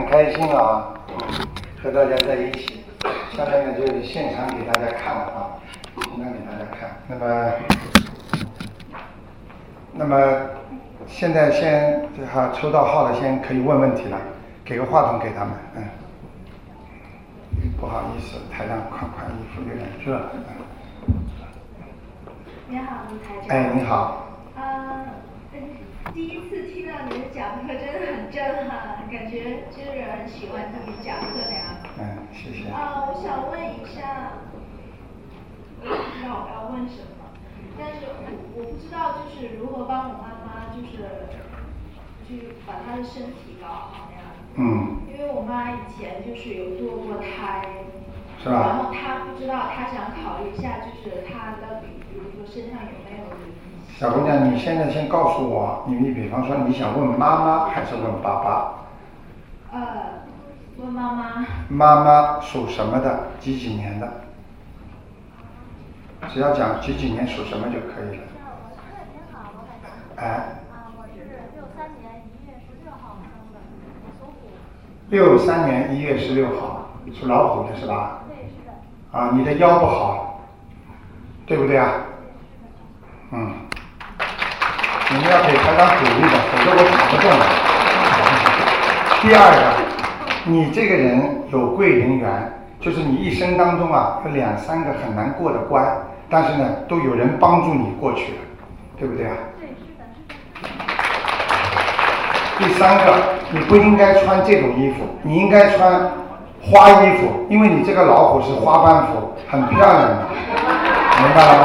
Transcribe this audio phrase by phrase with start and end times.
[0.00, 0.94] 很开心啊，
[1.82, 2.80] 和大家在一起。
[3.36, 5.60] 下面呢就是现场给大家看啊，
[5.94, 6.88] 现场给大家看。
[7.06, 7.52] 那么，
[9.92, 10.16] 那么
[11.06, 14.16] 现在先哈抽到号的，先可以问问题了，
[14.64, 15.84] 给个话筒给他们，嗯。
[17.78, 20.18] 不好意思，台上款款衣服有点热。
[22.68, 23.48] 你好，卢台长。
[23.48, 24.26] 哎，你好。
[24.56, 25.04] 啊，
[26.14, 31.76] 第一次听到你的讲课真的很震撼，感觉就是很喜欢听你讲课那样。
[31.98, 32.70] 嗯，谢谢。
[32.70, 34.30] 啊，我想问一下，
[35.82, 37.34] 我也不知道我要问什么，
[37.76, 41.26] 但是我我不知道就是如何帮我妈妈就是
[42.28, 44.30] 去把她的身体搞好那样。
[44.54, 45.02] 嗯。
[45.10, 47.66] 因为我妈以前就是有堕过胎。
[48.38, 48.54] 是吧？
[48.54, 53.26] 然后她不知道，她想考虑一下，就是她到底，比如说身上有没有。
[54.00, 58.72] 小姑娘，你现在先告诉我，你你比方说你想问妈妈还是问爸爸？
[59.72, 59.78] 呃，
[60.78, 61.46] 问妈妈。
[61.68, 63.24] 妈妈属什么的？
[63.40, 64.10] 几几年的？
[66.30, 68.22] 只要讲几几年属什么就可以了。
[70.16, 70.46] 哎。
[75.10, 78.20] 六三年一月十六号，属老虎的是吧？
[78.28, 78.72] 对，是的。
[79.12, 80.40] 啊，你的腰不好，
[81.44, 81.92] 对不对啊？
[83.32, 83.52] 嗯。
[85.12, 87.42] 你们要给台长鼓励的，否则我讲不动了。
[89.20, 89.58] 第二个，
[90.44, 92.30] 你这个人有贵人缘，
[92.80, 95.84] 就是你一生当中啊有两三个很难过的关，
[96.30, 98.38] 但是呢都有人帮助你过去了，
[99.00, 99.32] 对不对啊？
[99.58, 100.04] 对，是的，
[102.60, 102.68] 是的。
[102.68, 103.12] 第三个，
[103.50, 106.08] 你不应该穿这种衣服，你应该穿
[106.62, 110.28] 花衣服，因为你这个老虎是花斑虎，很漂亮的，
[111.18, 111.64] 明白了吗？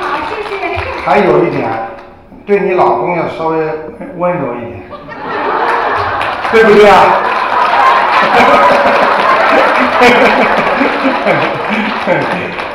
[0.00, 0.78] 好，谢谢。
[1.04, 1.68] 还有一点。
[2.50, 3.58] 对你老公要稍微
[4.16, 4.82] 温柔一点，
[6.50, 6.96] 对不对啊？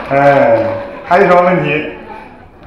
[0.11, 0.63] 哎，
[1.03, 1.89] 还有什么问题？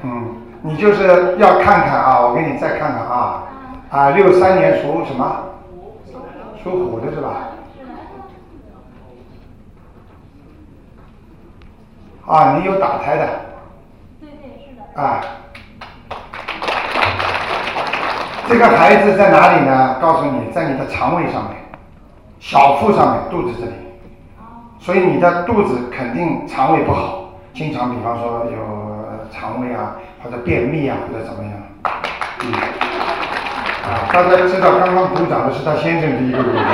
[0.03, 3.43] 嗯，你就是要看看啊，我给你再看看啊，
[3.89, 5.35] 啊，六三年属什么？
[6.63, 7.29] 属虎的是吧？
[12.27, 13.27] 啊，你有打胎的。
[14.21, 14.83] 对对是的。
[15.01, 15.21] 啊。
[18.49, 19.99] 这个孩子在哪里呢？
[20.01, 21.55] 告诉你，在你的肠胃上面，
[22.39, 23.73] 小腹上面，肚子这里。
[24.79, 28.57] 所以你的肚子肯定肠胃不好，经常比方说有
[29.31, 31.53] 肠胃啊，或者便秘啊，或者怎么样。
[32.41, 32.51] 嗯。
[33.85, 36.65] 啊，大家知道刚刚鼓掌的是他先生第一个鼓掌。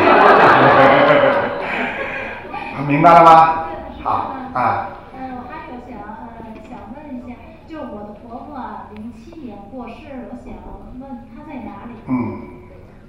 [2.87, 3.65] 明白了吗？
[4.01, 4.87] 好啊。
[5.13, 5.19] 嗯，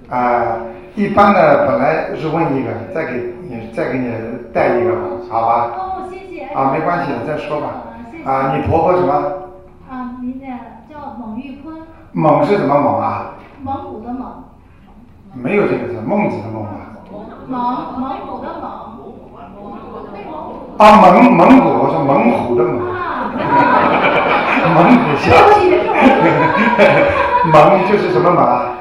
[0.09, 0.59] 啊，
[0.95, 4.09] 一般的本来是问一个，再给你再给你
[4.53, 4.95] 带一个，
[5.29, 5.69] 好吧？
[5.77, 6.45] 哦，谢谢。
[6.53, 7.67] 啊，没关系，再说吧。
[8.25, 9.13] 啊，你婆婆什么？
[9.89, 10.45] 啊，名字
[10.89, 11.75] 叫蒙玉坤。
[12.13, 13.35] 蒙是什么蒙啊？
[13.61, 14.43] 蒙古的蒙。
[15.33, 16.69] 没有这个字，孟子的孟啊。
[17.47, 17.61] 蒙
[17.99, 18.63] 蒙古的蒙。
[20.77, 22.79] 啊，蒙蒙古，我说猛虎的猛。
[24.73, 25.35] 蒙古下。
[27.51, 28.76] 蒙就是什么蒙啊？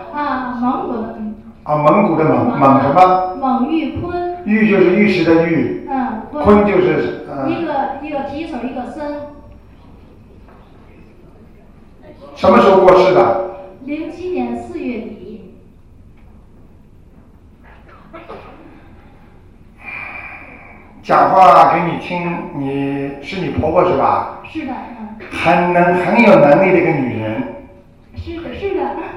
[1.66, 3.34] 啊，蒙古的蒙蒙什么？
[3.40, 4.36] 蒙玉坤。
[4.44, 5.84] 玉就是玉石的玉。
[5.90, 6.22] 嗯。
[6.32, 7.50] 坤就是呃。
[7.50, 9.20] 一个一个提手一个身。
[12.36, 13.56] 什么时候过世的？
[13.84, 15.54] 零七年四月底。
[21.02, 24.40] 讲话给你听，你是你婆婆是吧？
[24.48, 24.72] 是的。
[24.72, 27.55] 嗯很能很有能力的一个女人。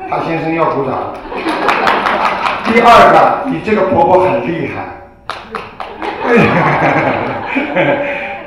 [0.10, 1.14] 他先生要鼓掌。
[2.66, 4.86] 第二个，你这个婆婆很厉害。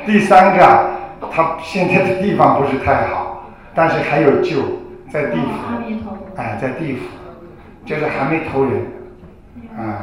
[0.05, 0.89] 第三个，
[1.31, 3.43] 她现在的地方不是太好，
[3.73, 4.61] 但是还有救，
[5.09, 5.49] 在地府。
[6.35, 7.01] 哎，在地府，
[7.85, 8.85] 就是还没投人。
[9.77, 9.93] 嗯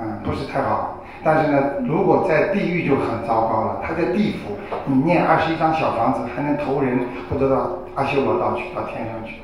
[0.00, 0.98] 嗯，不是太好。
[1.24, 3.80] 但是呢，如果在地狱就很糟糕了。
[3.86, 6.98] 他在地府，你念二十一张小房子，还能投人，
[7.30, 9.36] 或者到阿修罗道去，到天上去。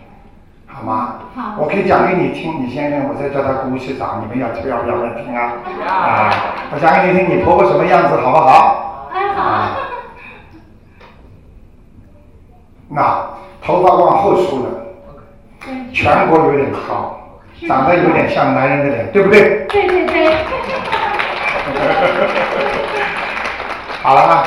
[0.71, 1.15] 好吗？
[1.35, 1.55] 好。
[1.59, 5.53] 我可以讲给你听，你先生，我再叫他姑事长，你们要要不要来听啊？
[5.89, 6.31] 啊！
[6.73, 9.09] 我讲给你听，你婆婆什么样子，好不好？
[9.13, 9.71] 哎，好。
[12.91, 13.27] 那
[13.61, 14.71] 头发往后梳了，
[15.93, 17.19] 颧骨有点高，
[17.67, 19.67] 长得有点像男人的脸，对不对？
[19.69, 20.37] 对对对。
[24.03, 24.45] 好了吗？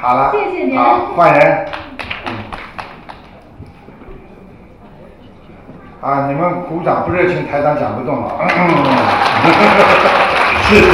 [0.00, 0.32] 好了。
[0.32, 0.76] 谢谢您。
[0.76, 1.66] 好，换人。
[6.02, 8.34] 啊，你们鼓掌不热情，台长讲不动了。
[10.66, 10.90] 是是是，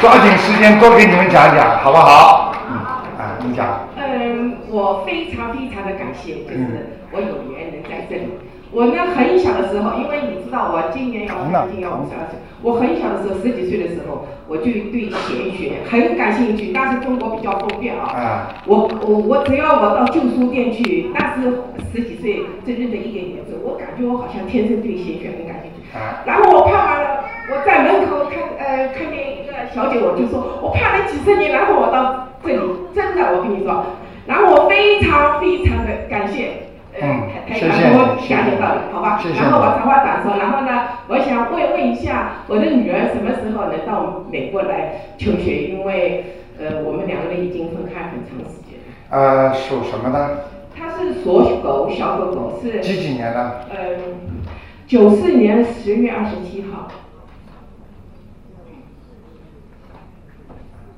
[0.00, 2.54] 抓紧时间多给你们讲讲，好不好？
[2.70, 2.76] 嗯，
[3.18, 3.66] 啊，你讲。
[3.98, 8.32] 嗯，我非常非常的感谢，就是我有缘能在这里。
[8.72, 11.34] 我呢很小的时候，因为你知道我今年要
[11.66, 16.70] 今年要五十二岁，我很小的时候十几岁的时候，我就对玄学很感兴趣。
[16.72, 21.50] 但是中国比较封闭啊，我我我只要我到旧书店去，那是
[21.90, 25.90] 十几岁真正的一点点时候，我感觉我好像天生对玄学很感兴趣。
[26.24, 32.60] 然后我看完了，我在门口看呃看见一个小姐，我就说我盼了几十年，然后我到这里，
[32.94, 33.84] 真的我跟你说，
[34.26, 36.69] 然后我非常非常的感谢。
[36.98, 37.22] 嗯，
[37.54, 37.92] 谢谢。
[37.94, 39.20] 我讲解到了，好吧。
[39.36, 45.68] 然后我长话短说，然后呢，我想问问一下，我的女儿什么时候能到美国来求学？
[45.68, 46.24] 因为
[46.58, 48.84] 呃，我们两个人已经分开很长时间了。
[49.10, 50.50] 呃，属什么的？
[50.76, 52.80] 她是属狗，小狗狗是。
[52.80, 53.66] 几几年的？
[53.70, 54.42] 嗯，
[54.86, 56.88] 九四年十月二十七号。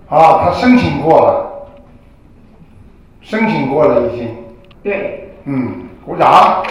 [0.09, 1.71] 啊，他申请过了，
[3.21, 4.29] 申请过了已经。
[4.83, 5.22] 对。
[5.45, 5.89] 嗯。
[6.05, 6.65] 鼓掌！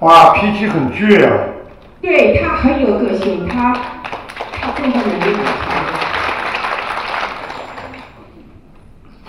[0.00, 1.32] 哇，脾气很倔啊。
[2.02, 3.74] 对他很有个性，他
[4.60, 5.36] 他工作能力。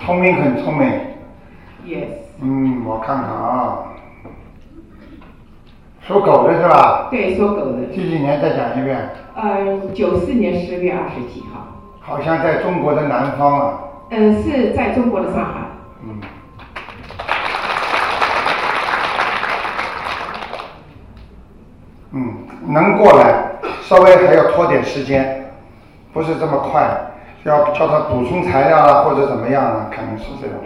[0.04, 0.90] 聪明很聪明。
[1.86, 2.08] Yes。
[2.42, 3.78] 嗯，我看看啊。
[6.06, 7.08] 属狗的是吧？
[7.10, 7.86] 对，属狗的。
[7.94, 8.38] 几几年？
[8.42, 9.10] 再讲一遍。
[9.34, 11.71] 呃，九四年十月二十几号。
[12.02, 13.78] 好像在中国的南方啊。
[14.10, 15.60] 嗯，是在中国的上海。
[16.04, 16.20] 嗯。
[22.14, 22.34] 嗯，
[22.66, 23.52] 能过来，
[23.82, 25.50] 稍微还要拖点时间，
[26.12, 26.90] 不是这么快，
[27.44, 30.56] 要叫他补充材料啊，或者怎么样啊，可能是这样。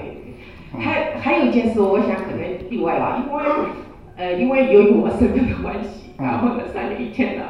[0.79, 3.43] 还还有一件事，我想可能例外了，因为
[4.17, 7.45] 呃，因为由于我身份的关系，然后呢，三年以前呢，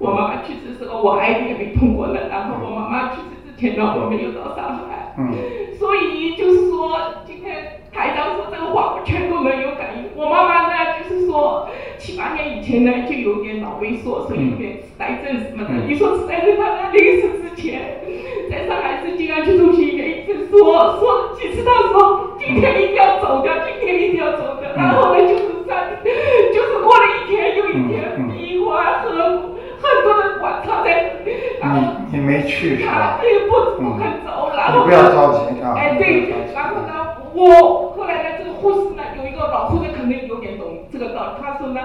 [0.00, 5.12] 我妈妈去世时候，我 ID 也没通过了，然后我妈妈去世之前呢，我没有到上海。
[5.18, 5.28] 嗯，
[5.78, 10.08] 所以就是说，今天台长说这个话，我全都能有感应。
[10.16, 11.68] 我妈妈呢，就是说
[11.98, 15.84] 七八年以前呢，就有点脑萎缩，所以有点痴呆症什么的。
[15.86, 18.00] 你说痴呆症，她在临死之前，
[18.50, 24.72] 在上海市静安区中心医院一直说说几次，她说今天一定要走掉，今天一定要走掉。
[24.74, 25.92] 然后呢，就是三，
[26.54, 29.59] 就是过了一天又一天，鼻环和
[29.96, 31.16] 很多人管他在，
[31.60, 33.18] 然后你你没去是吧？
[33.18, 34.28] 他也不不肯走。
[34.72, 35.74] 你不要着急啊！
[35.76, 41.42] 哎，对，然后呢，我后来呢，这个护士呢，有一个老护士，可能有点懂这个道理。
[41.42, 41.80] 他说呢，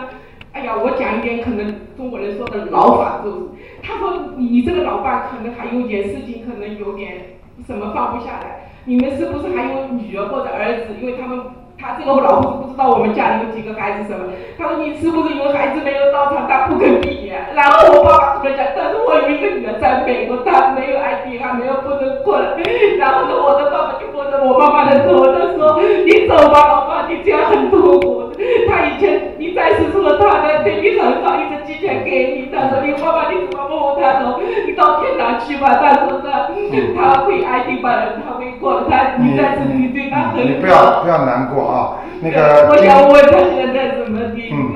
[0.53, 3.37] 哎呀，我讲一点可能中国人说的老法，就是
[3.81, 8.69] 他说你这个老爸可能还有点事情，可能有点什么放不下来。
[8.83, 10.93] 你们是不是还有女儿或者儿子？
[11.01, 11.39] 因为他们。
[11.85, 14.25] 他这个老公不知道我们家里有几个孩子什么，
[14.57, 17.45] 他说你是不是有孩子没有到场，他不肯闭眼。
[17.53, 22.57] 然后我爸爸出来讲，但是我有一个女儿在美国，她没有 ID，她没有不能过来。
[22.97, 28.24] 然后呢，我的爸爸就摸着我妈妈的头，他说你走吧，老爸，你这样很痛苦。
[28.67, 32.51] 他以前你在世说他的对你很好，一直寄钱给你。
[32.53, 34.39] 他说你妈妈你怎么摸他说？
[34.65, 35.75] 你到天堂去吧。
[35.81, 36.49] 他说呢，
[36.97, 37.95] 他会爱你吧，
[38.25, 40.43] 他会过他你在这里对他很好。
[40.43, 41.65] 你不要不要难过。
[41.67, 42.67] 啊，那个。
[42.71, 44.55] 我想问他现在怎么地了？
[44.55, 44.75] 嗯，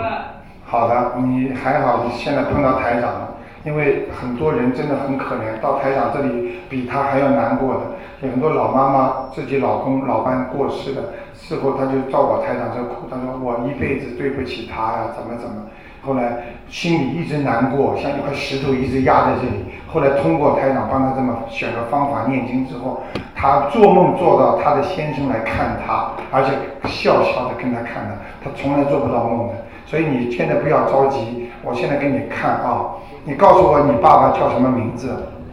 [0.65, 3.35] 好的，你还好，你现在碰到台长了，
[3.65, 7.81] 因为很多人真的很可怜，到台长这里比他还要难过的，
[8.21, 11.01] 有很多老妈妈自己老公老伴过世的，
[11.33, 15.55] 事后他就照我台长这哭，他说我一辈子对不起他呀，怎么怎么。
[16.01, 16.37] 后来
[16.69, 19.65] 心里一直难过，像一块石头一直压在这里。
[19.85, 23.03] 后来通过台长帮他这么选个方法念经之后，
[23.35, 26.51] 他做梦做到他的先生来看他，而且
[26.87, 29.55] 笑笑的跟他看的，他从来做不到梦的。
[29.85, 35.09] 所以你现在不要着急，我现在给你看啊，你告诉我你爸爸叫什么名字？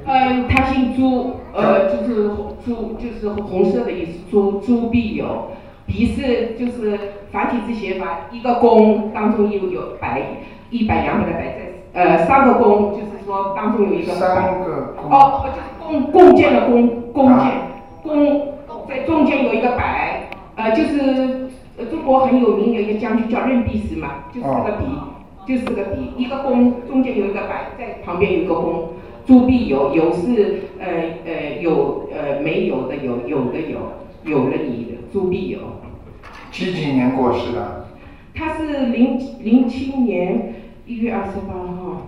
[0.06, 2.30] 嗯，他姓朱，呃，就是
[2.64, 5.48] 朱，就是红色的意思，朱朱必有。
[5.86, 6.98] 笔是就是
[7.30, 10.20] 繁体字写法，一个弓当中有有白
[10.70, 17.52] 一百两百的白在，呃，三个弓就是说当中有一个三个哦，就是弓弓箭的弓弓箭
[18.02, 18.48] 弓
[18.88, 21.50] 在中间有一个白，呃，就是
[21.88, 24.86] 中国很有名的一个将军叫任弼时嘛，就是这个笔，
[25.46, 28.94] 就是这个笔，一个弓中间有一个摆，在旁边有一个弓，
[29.26, 30.86] 朱必有有是呃
[31.24, 33.78] 呃有呃没有的有有的有
[34.24, 34.96] 有了你的。
[35.12, 35.60] 朱必有，
[36.50, 37.86] 几几年过世的？
[38.34, 42.02] 他是零零七年一月二十八号。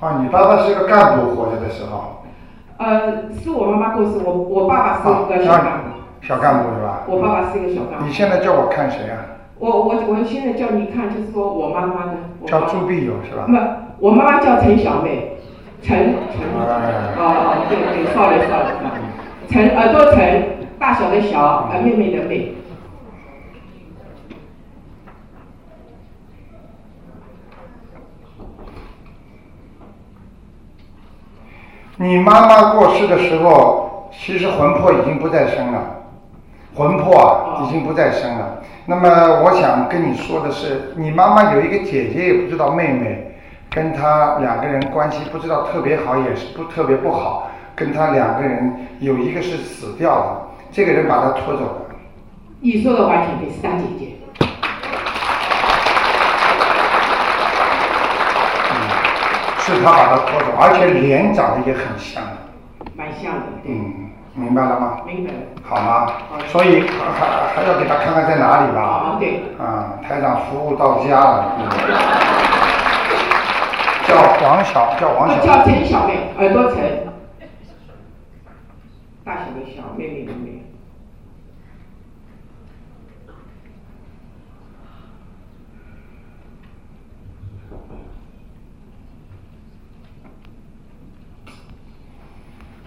[0.00, 2.22] 啊，你爸爸是个干部活着的时候。
[2.78, 5.88] 呃，是我妈妈过世，我我爸爸是个小干部。
[6.22, 7.02] 小干部是吧？
[7.08, 8.06] 我爸爸是一个小干部。
[8.06, 9.35] 你现在叫我看谁啊？
[9.58, 12.12] 我我我现在叫你看，就是说我妈妈的。
[12.46, 13.46] 叫朱碧友是吧？
[13.46, 15.38] 不，我妈妈叫陈小妹，
[15.82, 16.42] 陈陈。
[16.54, 19.00] 哦哦，对对，sorry sorry sorry，
[19.48, 22.52] 陈耳朵陈，大小的小，呃妹妹的妹。
[31.98, 35.95] 你妈妈过世的时候，其实魂魄已经不在身了，
[36.76, 38.62] 魂魄啊已经不再生了。
[38.84, 43.34] 那么我想跟你说的是，你妈妈有一个姐姐，也不知道妹妹，
[43.70, 47.50] 跟她两个人关系不知道特别好，也是不特别不好。
[47.74, 51.82] 跟她两个人有一个是死掉了，这个人把她拖走了。
[52.60, 54.12] 你说的完全对，是大姐姐。
[59.58, 62.22] 是他把他拖走，而且脸长得也很像。
[62.94, 63.46] 蛮像的。
[63.64, 65.00] 嗯，明白了吗？
[65.06, 65.38] 明白了。
[65.62, 66.12] 好吗？
[66.48, 68.82] 所以还还要给他看看在哪里吧。
[68.82, 69.42] 啊，对。
[69.58, 71.56] 啊，台长服务到家了。
[74.06, 74.14] 叫
[74.46, 75.40] 王小，叫王小。
[75.44, 77.06] 叫陈小妹，耳朵陈。
[79.24, 80.62] 大小的小，妹妹的妹。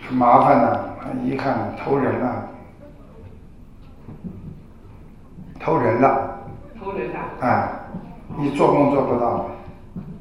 [0.07, 2.49] 很麻烦呐，很遗憾，偷人了，
[5.57, 6.39] 偷人了。
[6.77, 7.19] 偷人了。
[7.39, 7.69] 哎，
[8.37, 9.45] 你做梦做不到。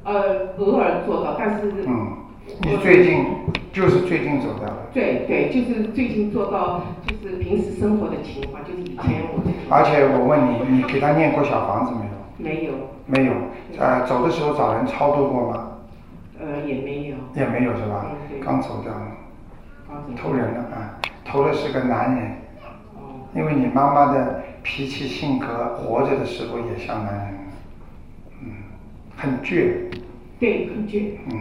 [0.05, 1.83] 呃，偶尔做到，但是。
[1.85, 2.15] 嗯，
[2.61, 3.25] 你最近
[3.73, 4.77] 就是最近走掉了。
[4.93, 9.43] 对对，就是最近做到，就是平时生活的情况，就是以前我。
[9.69, 12.13] 而且我问你，你给他念过小房子没有？
[12.37, 12.71] 没有。
[13.05, 13.33] 没有，
[13.77, 15.71] 呃，走的时候找人超度过吗？
[16.39, 17.17] 呃，也没有。
[17.35, 18.05] 也没有是吧？
[18.41, 18.93] 刚走掉。
[20.15, 20.99] 偷人了啊！
[21.25, 22.31] 偷的是个男人，
[23.35, 27.33] 因为你妈妈的脾气性格，活着的时候也像男人，
[28.41, 28.51] 嗯，
[29.15, 29.73] 很倔。
[30.39, 31.17] 对，很倔。
[31.31, 31.39] 嗯。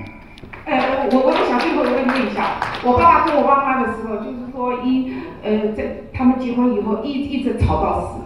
[0.66, 5.12] 呃，我我想最后一个问一下，我爸爸跟我妈妈的时候，就是说一
[5.42, 8.20] 呃，在他们结婚以后一一直吵到死，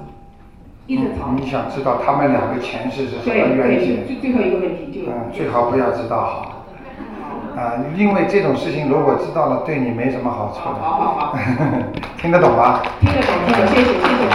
[0.87, 1.31] 一直吵。
[1.37, 4.05] 你想知道他们两个前世是什么冤结？
[4.05, 5.11] 最最后一个问题就。
[5.11, 6.62] 嗯，最好不要知道好。
[7.57, 10.81] 啊，因为这种事情如果知道了，对你没什么好处的。
[10.81, 11.37] 好好好，
[12.17, 12.81] 听得懂吗？
[13.01, 14.29] 听得懂，听得懂，谢谢，谢谢。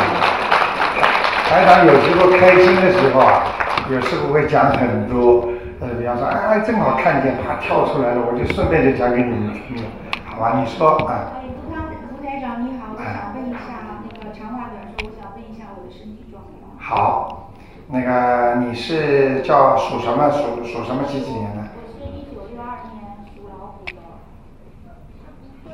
[1.49, 3.43] 台长有时候开心的时候啊，
[3.89, 5.47] 有时候会讲很多，
[5.79, 9.83] 呃，比方说，哎，正好看见，啪跳出来了，我就顺便就讲给你们听了，
[10.25, 10.53] 好吧？
[10.59, 11.33] 你说啊。
[11.41, 11.81] 哎，卢台
[12.11, 13.57] 卢台长你好，我想问一下，
[14.13, 16.77] 那个长话短说，我想问一下我的身体状况。
[16.77, 17.49] 好，
[17.87, 20.29] 那个你是叫属什么？
[20.29, 21.63] 属属什么几几年的？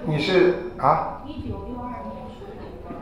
[0.05, 1.21] 你是啊？
[1.25, 2.95] 一九六二年属虎的。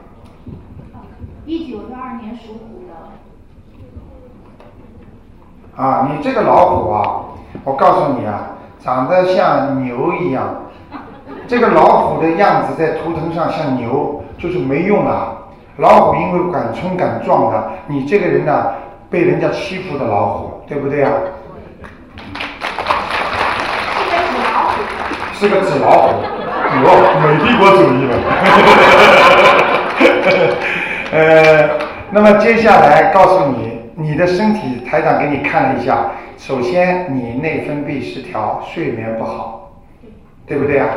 [1.46, 2.94] 一九六二年属虎的。
[5.84, 7.26] 啊，你这个老虎啊，
[7.64, 10.56] 我告诉你啊，长得像牛一样。
[11.48, 15.38] 这个老虎的样子在图腾上像牛，就是没用啊。
[15.78, 18.74] 老虎因为敢冲敢撞的，你这个人呢，
[19.10, 21.12] 被人家欺负的老虎，对不对啊？
[25.42, 26.22] 是个纸老虎。
[26.86, 26.88] 哦，
[27.26, 28.14] 美帝国主义了。
[31.18, 31.18] 呃，
[32.12, 39.82] 那么接下来告诉你，你的身体台长给你看了一下，首先你内分泌失调，睡眠不好，
[40.46, 40.88] 对不对啊？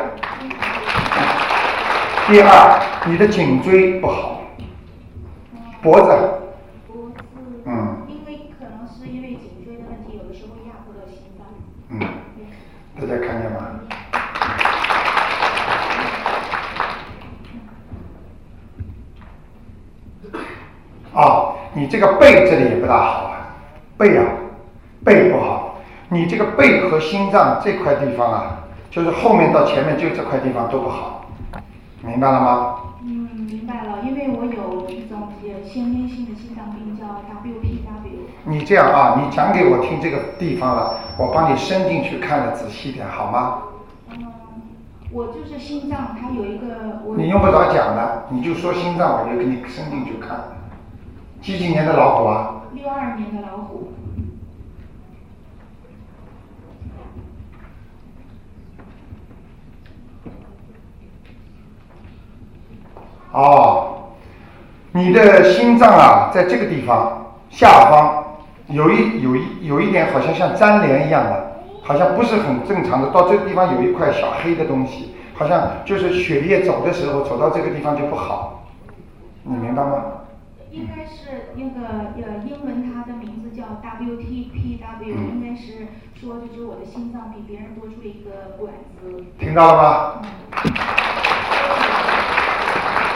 [2.26, 4.42] 第二，你的颈椎不好，
[5.80, 6.06] 脖子。
[6.86, 7.14] 脖子。
[7.64, 8.06] 嗯。
[8.08, 11.46] 因为可能是因为颈椎的问题，有的时候压迫到心脏。
[11.88, 11.98] 嗯。
[13.00, 13.80] 大家看见吗？
[21.14, 23.54] 啊，你这个背这里也不大好啊，
[23.96, 24.24] 背啊，
[25.04, 25.76] 背不好。
[26.08, 31.26] 你这个背和心脏这块地方啊，就是后面到前面就这块地方都不好，
[32.02, 32.76] 明白了吗？
[33.02, 35.28] 嗯，明白了，因为我有一种
[35.64, 38.26] 先天性的心脏病叫 WPW。
[38.44, 43.58] 你这样啊，你讲给我听这个地方了，我帮你伸进去看的仔细点，好吗？
[44.10, 44.26] 嗯，
[45.10, 46.66] 我就是心脏，它有一个。
[47.16, 50.38] 你用不着讲的，你就说心脏，我就给你伸进去看。
[51.44, 52.62] 几几年的老虎啊？
[52.72, 53.92] 六二年的老虎。
[63.32, 64.14] 哦，
[64.92, 68.24] 你的心脏啊，在这个地方下方
[68.68, 73.10] 有一有一有一点，好像像粘连一样的，好像不是很正常的。
[73.10, 78.64] 到这个地方有一块小黑的东西，好像就是血液走的时候走到这个地方就不好。
[79.42, 80.04] 你明白吗？
[80.74, 85.86] 应该是那个呃，英文它的名字叫 WTPW，应该是
[86.20, 89.24] 说就是我的心脏比别人多出一个管子。
[89.38, 90.20] 听到了吗？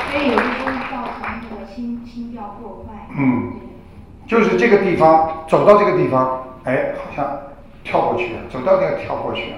[0.09, 2.95] 所以有的时候造成那个心心跳过快。
[3.19, 3.51] 嗯，
[4.29, 7.27] 就是这个地方，走到这个地方，哎，好像
[7.83, 9.57] 跳过去了，走到那个跳过去了。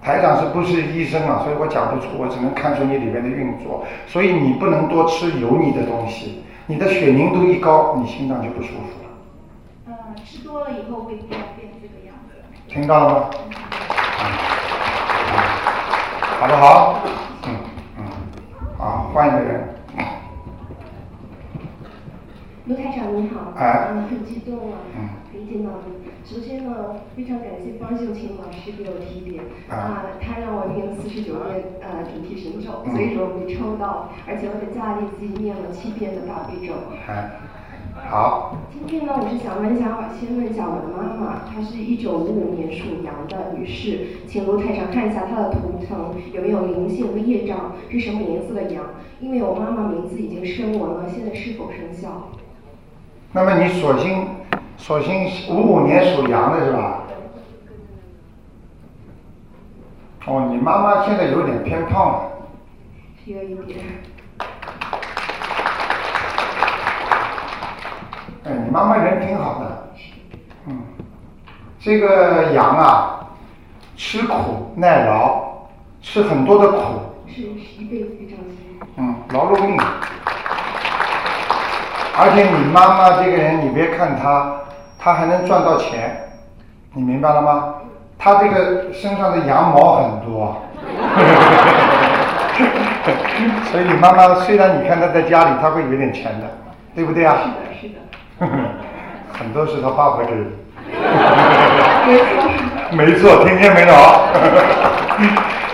[0.00, 1.42] 台长是不是医生啊？
[1.44, 3.84] 所以我讲不出，我只能看出你里面的运作。
[4.06, 9.08] 所以你不能多吃油腻的东西，你的血凝度一高，你心脏就不舒服了。
[9.88, 9.92] 嗯，
[10.24, 12.34] 吃多了以后会变变这个样子。
[12.68, 13.30] 听到了吗？
[16.38, 17.00] 好不好？
[17.46, 17.56] 嗯
[17.98, 18.04] 嗯，
[18.78, 19.68] 好，换一个人。
[22.66, 24.78] 卢台长你好，哎，很激动啊，
[25.30, 26.01] 可以见到你。
[26.24, 36.74] 首先呢，非常感谢方秀琴老师给我提点，啊，他让我念四十九遍呃主题神咒，所以说我没抽到，而且我在家里自己念了七遍的大悲咒。
[38.08, 38.56] 好。
[38.72, 48.84] 今天呢，我是想问一下，先问一下我的妈妈，她是一九五五年属羊的女士，请卢太长看一下她的图腾有没有灵性和业障，是什么颜色的羊？
[49.20, 52.30] 因为我妈妈名字已经升文了，现在是否生效？
[53.32, 54.24] 那么你索性。
[54.82, 57.02] 索性五五年属羊的是吧？
[60.26, 62.32] 哦，你妈妈现在有点偏胖了。
[63.24, 63.78] 有一点。
[68.44, 69.92] 哎，你妈妈人挺好的。
[70.66, 70.82] 嗯。
[71.78, 73.28] 这个羊啊，
[73.96, 75.44] 吃苦耐劳，
[76.00, 76.78] 吃很多的苦。
[77.28, 78.86] 是一辈子非常辛苦。
[78.96, 79.80] 嗯，劳碌命。
[82.18, 84.58] 而且你妈妈这个人，你别看她。
[85.02, 86.16] 他还能赚到钱，
[86.94, 87.74] 你明白了吗？
[88.18, 90.62] 他这个身上的羊毛很多，
[93.64, 96.46] 所以你妈妈虽然你看他在家里，他会有点钱的，
[96.94, 97.36] 对不对啊？
[97.42, 97.94] 是的，是的。
[99.36, 100.32] 很多是他爸爸给的。
[102.06, 102.24] 没错。
[102.92, 103.94] 没错，听见没有？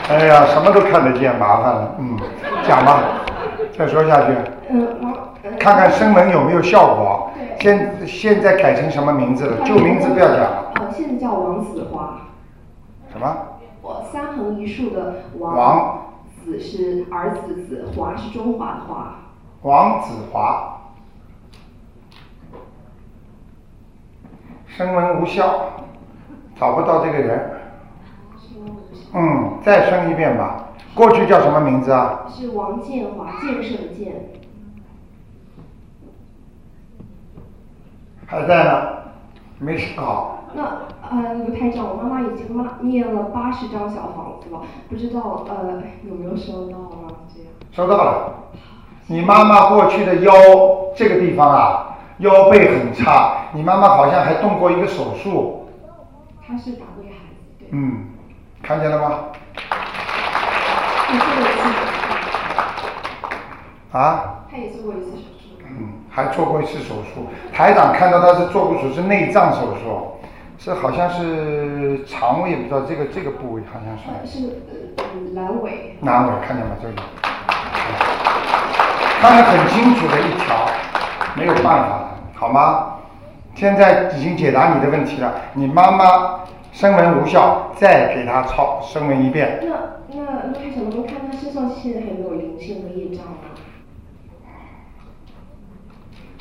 [0.08, 1.94] 哎呀，什么都看得见，麻烦了。
[1.98, 2.16] 嗯，
[2.66, 3.02] 讲吧，
[3.76, 4.28] 再说下去。
[4.70, 4.88] 嗯，
[5.58, 7.30] 看看声纹有没有效果。
[7.60, 9.64] 现现在改成什么名字了？
[9.64, 10.72] 旧名字不要讲了。
[10.76, 12.20] 呃，现在叫王子华。
[13.12, 13.36] 什么？
[13.82, 15.56] 我三横一竖的王。
[15.56, 15.98] 王。
[16.44, 19.16] 子是儿子子，华是中华的华。
[19.62, 20.78] 王子华。
[24.66, 25.72] 声纹无效，
[26.58, 27.50] 找不到这个人。
[29.12, 30.68] 嗯，再生一遍吧。
[30.94, 32.24] 过去叫什么名字啊？
[32.28, 34.30] 是王建华，建设的建。
[38.30, 38.88] 还在呢，
[39.58, 40.44] 没事好。
[40.52, 40.62] 那
[41.10, 44.60] 呃，卢台长，我妈妈已经骂念了八十张小房子了，
[44.90, 47.08] 不知道呃有没有收到啊？
[47.34, 47.50] 这样。
[47.72, 48.34] 收到了。
[49.06, 50.30] 你妈妈过去的腰
[50.94, 55.66] 这个地方啊，腰背很差，你妈妈好像还动过一个手术。
[56.46, 57.68] 她是打过孩子，对。
[57.70, 58.08] 嗯，
[58.62, 59.20] 看见了吗？
[63.92, 64.44] 啊？
[64.50, 65.56] 他也做过一次手术。
[65.66, 67.28] 嗯，还做过一次手术。
[67.52, 70.18] 台长看到他是做过手术，内脏手术，
[70.58, 74.40] 是好像是肠胃，不知道这个这个部位好像是。
[74.40, 74.74] 是呃
[75.40, 75.96] 阑尾。
[76.02, 76.74] 阑尾看见吗？
[76.82, 76.96] 这里，
[79.20, 80.66] 看得很清楚的一条，
[81.36, 82.94] 没有办法了，好吗？
[83.54, 85.32] 现在已经解答你的问题了。
[85.52, 86.40] 你妈妈
[86.72, 89.60] 声纹无效，再给她抄声纹一遍。
[89.62, 89.68] 那
[90.16, 93.54] 那那开始我们看她身上现在还有没有灵性和业障吗？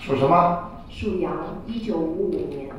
[0.07, 0.69] 属什么？
[0.89, 1.33] 属羊，
[1.65, 2.69] 一九五五年。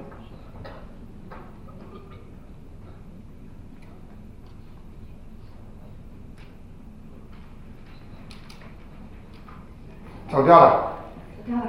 [10.30, 10.94] 走掉了。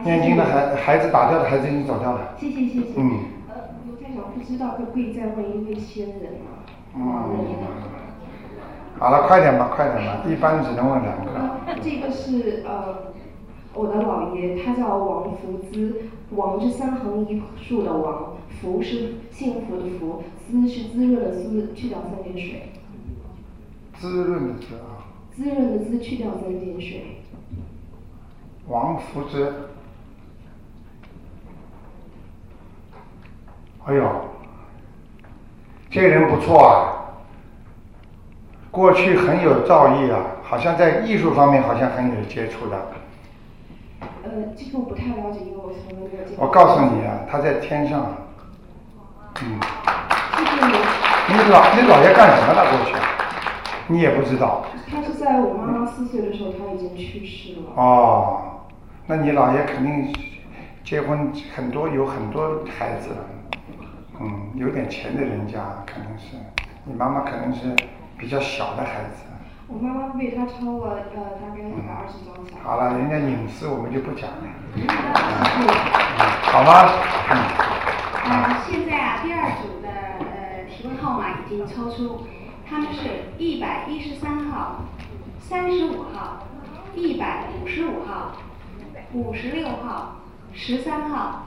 [0.06, 2.36] 念经的孩孩子打掉的孩子已经走掉了。
[2.40, 2.94] 谢谢谢谢。
[2.96, 3.26] 嗯。
[3.50, 6.64] 呃，卢太长不知道可不可以再问一位仙人吗？
[6.96, 7.02] 嗯。
[8.98, 11.32] 好了，快点吧，快点吧，一般只能问两个。
[11.82, 13.10] 这个是呃。
[13.80, 22.74] 我的姥爷他叫王福滋，王是三横一竖的王，福是幸福的福，滋是滋润的滋，去掉三点水。
[23.98, 25.08] 滋润的滋啊。
[25.34, 27.22] 滋润的滋去掉三点水。
[28.68, 29.70] 王福滋。
[33.86, 34.06] 哎呦，
[35.90, 37.16] 这人不错啊，
[38.72, 42.99] 过去很有造诣啊，好像在艺术方面好像很有接触的。
[44.24, 46.46] 呃，这个我不太了解，因为我从来没有见过。
[46.46, 48.16] 我告诉你啊，他在天上。
[49.42, 49.60] 嗯。
[51.32, 52.96] 你老你姥爷干什么的过去？
[53.88, 54.66] 你也不知道。
[54.92, 57.72] 他是在我妈妈四岁的时候，他已经去世了。
[57.76, 58.66] 哦，
[59.06, 60.12] 那你姥爷肯定
[60.84, 63.18] 结婚很多，有很多孩子了，
[64.20, 66.36] 嗯，有点钱的人家可能是。
[66.84, 67.76] 你妈妈可能是
[68.18, 69.29] 比较小的孩子。
[69.72, 72.58] 我妈妈被他超了呃大概一百二十多岁。
[72.64, 74.38] 好了，人家隐私我们就不讲了。
[76.42, 76.72] 好吗？
[78.26, 82.26] 啊，现在啊，第二组的呃提问号码已经抽出，
[82.68, 84.86] 他们是一百一十三号、
[85.40, 86.48] 三十五号、
[86.96, 88.32] 一百五十五号、
[89.14, 90.16] 五十六号、
[90.52, 91.44] 十三号、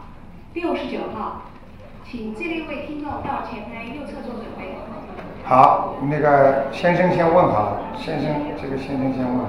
[0.55, 1.43] 六十九号，
[2.05, 4.77] 请这六位听众到前台右侧做准备。
[5.45, 9.47] 好，那个先生先问好了，先生，这个先生先问好。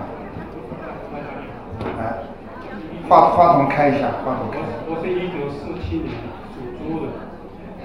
[1.97, 2.23] 来，
[3.07, 4.57] 话话筒开一下，话筒开。
[4.89, 6.09] 我是一九四七年
[6.51, 7.07] 属猪的。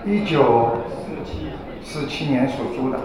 [0.04, 1.52] 一九四七。
[1.82, 2.98] 四七年属猪的。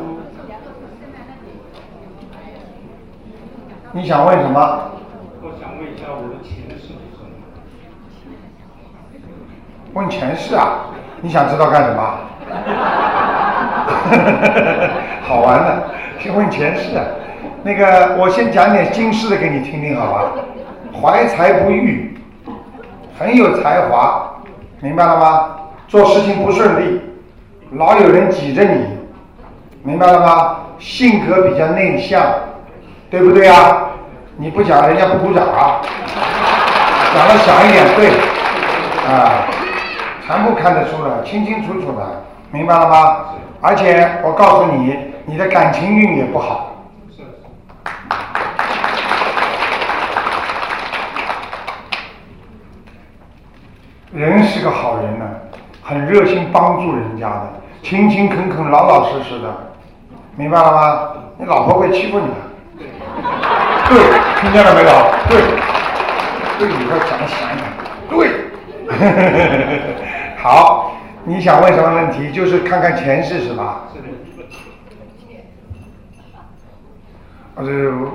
[3.91, 4.91] 你想问什么？
[5.41, 7.29] 我想问一下我的前世是什么？
[9.93, 10.85] 问前世啊？
[11.21, 12.19] 你想知道干什么？
[15.23, 15.83] 好玩的，
[16.19, 17.03] 先问前世啊。
[17.63, 20.31] 那个，我先讲点今世的给你听听，好吧？
[21.01, 22.17] 怀才不遇，
[23.17, 24.33] 很有才华，
[24.81, 25.55] 明白了吗？
[25.87, 27.01] 做事情不顺利，
[27.71, 28.85] 老有人挤着你，
[29.83, 30.57] 明白了吗？
[30.79, 32.21] 性格比较内向，
[33.09, 33.89] 对不对啊？
[34.35, 35.79] 你不讲，人家不鼓掌啊。
[37.13, 38.09] 讲的响一点，对，
[39.07, 39.45] 啊，
[40.25, 42.23] 全部看得出来，清清楚楚的。
[42.53, 43.25] 明白了吗？
[43.61, 46.85] 而且我告诉你，你的感情运也不好。
[47.09, 47.23] 是
[54.11, 55.25] 人是个好人呢，
[55.81, 59.71] 很热心帮助人家的，勤勤恳恳、老老实实的，
[60.35, 61.09] 明白了吗？
[61.39, 62.35] 你老婆会欺负你的。
[63.89, 63.97] 对，
[64.41, 64.91] 听见了没有？
[65.27, 65.41] 对，
[66.59, 67.65] 对，你要讲响一点。
[68.11, 69.89] 对，
[70.37, 70.92] 好。
[71.25, 72.31] 你想问什么问题？
[72.31, 73.83] 就是看看前世是吧？
[73.93, 74.07] 是的。
[77.55, 77.63] 呃，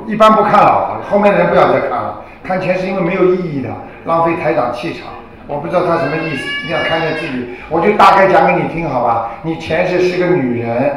[0.07, 2.23] 一般不看了，后面的人不要再看了。
[2.43, 3.71] 看前世因为没有意义的，
[4.05, 5.09] 浪费台长气场。
[5.47, 9.31] 我不知道他什么意思，你要看一下自己，我就大概讲给你听，好吧？
[9.43, 10.95] 你前世是个女人，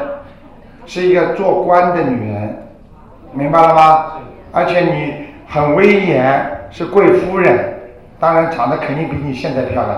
[0.85, 2.67] 是一个做官的女人，
[3.31, 4.13] 明白了吗？
[4.51, 7.79] 而且你很威严，是贵夫人，
[8.19, 9.97] 当然长得肯定比你现在漂亮。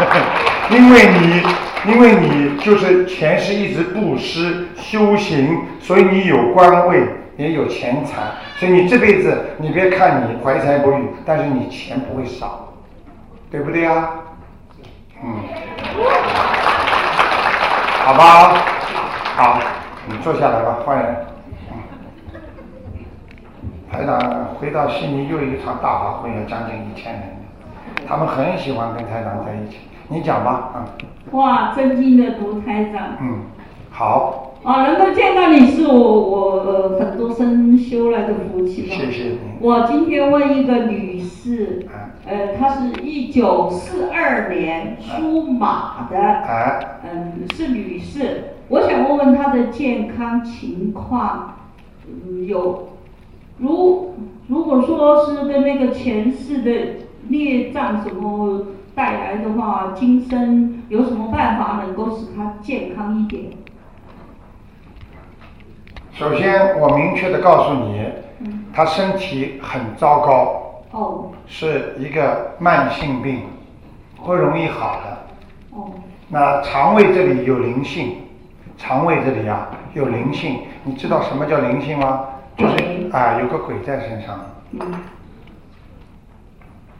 [0.70, 1.42] 因为你，
[1.92, 8.22] 因为你就是前世一直布施修行，所以你有官位，也有钱财，
[8.56, 12.72] 所以你这辈子，你别看你怀才不遇，但是你钱不会少，
[13.50, 14.10] 对不对啊？
[15.22, 15.42] 嗯，
[18.04, 18.54] 好吧，
[19.36, 19.58] 好，
[20.06, 21.16] 你坐下来吧，换人。
[23.92, 27.22] 台长回到悉尼又一场大法会，有将近一千人，
[28.06, 29.89] 他们很喜欢跟台长在一起。
[30.10, 31.38] 你讲吧，嗯。
[31.38, 33.16] 哇，尊敬的卢台长。
[33.20, 33.38] 嗯，
[33.90, 34.46] 好。
[34.62, 38.88] 啊，能够见到你是我我很多生修来的福气嘛。
[38.88, 39.38] 谢谢你。
[39.60, 41.86] 我今天问一个女士，
[42.26, 46.18] 呃，她是一九四二年属马的，
[47.04, 48.56] 嗯，是女士。
[48.68, 51.56] 我想问问她的健康情况，
[52.06, 52.88] 嗯，有，
[53.58, 54.14] 如
[54.48, 56.70] 如果说是跟那个前世的
[57.28, 58.66] 孽障什么。
[58.94, 63.44] 带来的话，今生有什么办法能够使他健康一点？
[66.12, 68.04] 首先，我明确的告诉你，
[68.74, 73.44] 他身体很糟糕，哦，是一个慢性病，
[74.24, 75.18] 不容易好的。
[75.76, 75.92] 哦，
[76.28, 78.16] 那肠胃这里有灵性，
[78.76, 82.24] 肠胃这里啊有灵性，你知道什么叫灵性吗？
[82.56, 82.74] 就是
[83.12, 84.38] 啊，有个鬼在身上。
[84.72, 84.80] 嗯。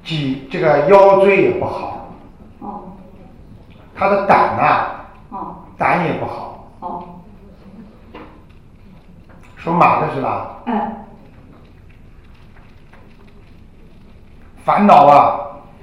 [0.05, 2.09] 脊这个腰椎也不好，
[2.61, 2.83] 哦，
[3.95, 4.87] 他的胆呐，
[5.31, 7.05] 哦，胆也不好，哦，
[9.57, 10.57] 属马的是吧？
[10.67, 10.93] 哎，
[14.65, 15.41] 烦恼啊，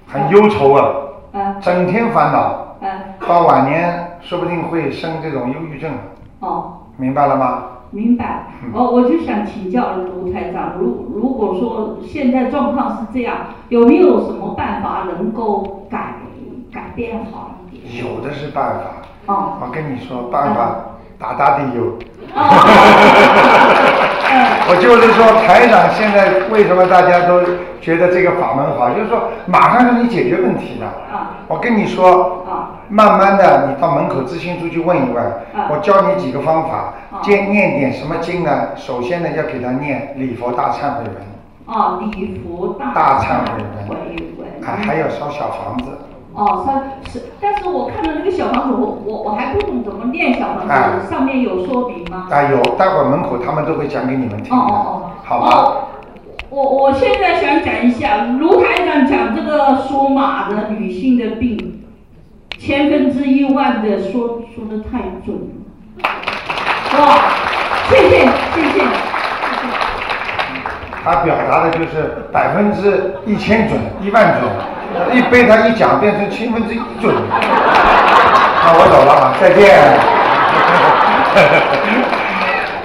[0.07, 0.85] 很忧愁啊，
[1.33, 2.89] 嗯，整天烦恼，嗯，
[3.27, 5.93] 到晚年说不定会生这种忧郁症，
[6.39, 7.63] 哦，明白了吗？
[7.91, 13.37] 明白，哦，我就想请教卢台长，如如果说现在状况是这样，
[13.69, 16.15] 有没有什么办法能够改
[16.71, 18.05] 改变好一点？
[18.05, 18.75] 有的是办
[19.25, 20.75] 法，哦，我跟你说，办法
[21.17, 21.93] 大大的有。
[24.69, 27.41] 我就是说，台长现在为什么大家都
[27.79, 28.89] 觉得这个法门好？
[28.89, 30.85] 就是说，马上让你解决问题的。
[31.47, 32.45] 我跟你说，
[32.89, 35.23] 慢慢的，你到门口咨询处去问一问。
[35.69, 38.75] 我教你几个方法，念念点什么经呢？
[38.75, 41.15] 首先呢，要给他念礼佛大忏悔文。
[41.67, 43.51] 哦，礼佛大忏悔
[43.87, 43.97] 文，
[44.67, 45.96] 啊，还有烧小房子。
[46.37, 52.27] 哦，三是，但是我看到那个小房子，我我我还不懂怎么念小房子，上面有说明吗？
[52.29, 54.63] 啊，有，待会儿门口他们都会讲给你们听的。
[54.63, 55.83] 哦哦哦，好哦？
[56.51, 61.83] 我我现在想讲一下，卢台长讲这个属马的女性的病，
[62.59, 67.17] 千分之一万的说说的太准了，哇，
[67.89, 68.19] 谢谢
[68.53, 68.96] 谢谢。
[71.07, 74.51] 他表达的就是百分之一千准，一万准，
[75.15, 77.15] 一被他一讲变成千分之一准。
[77.29, 79.79] 那我走了啊，再见。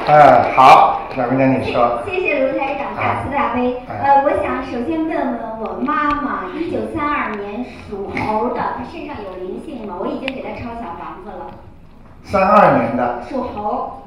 [0.07, 1.01] 嗯，好。
[1.17, 1.99] 小姑娘，你说。
[2.07, 3.77] 谢谢卢台长大慈大悲。
[3.89, 9.97] 呃，我想首先问问我妈妈，一九三二年属猴的，她身上有灵性吗？
[9.99, 11.51] 我已经给她抄小房子了。
[12.23, 13.19] 三二年的。
[13.29, 13.99] 属猴。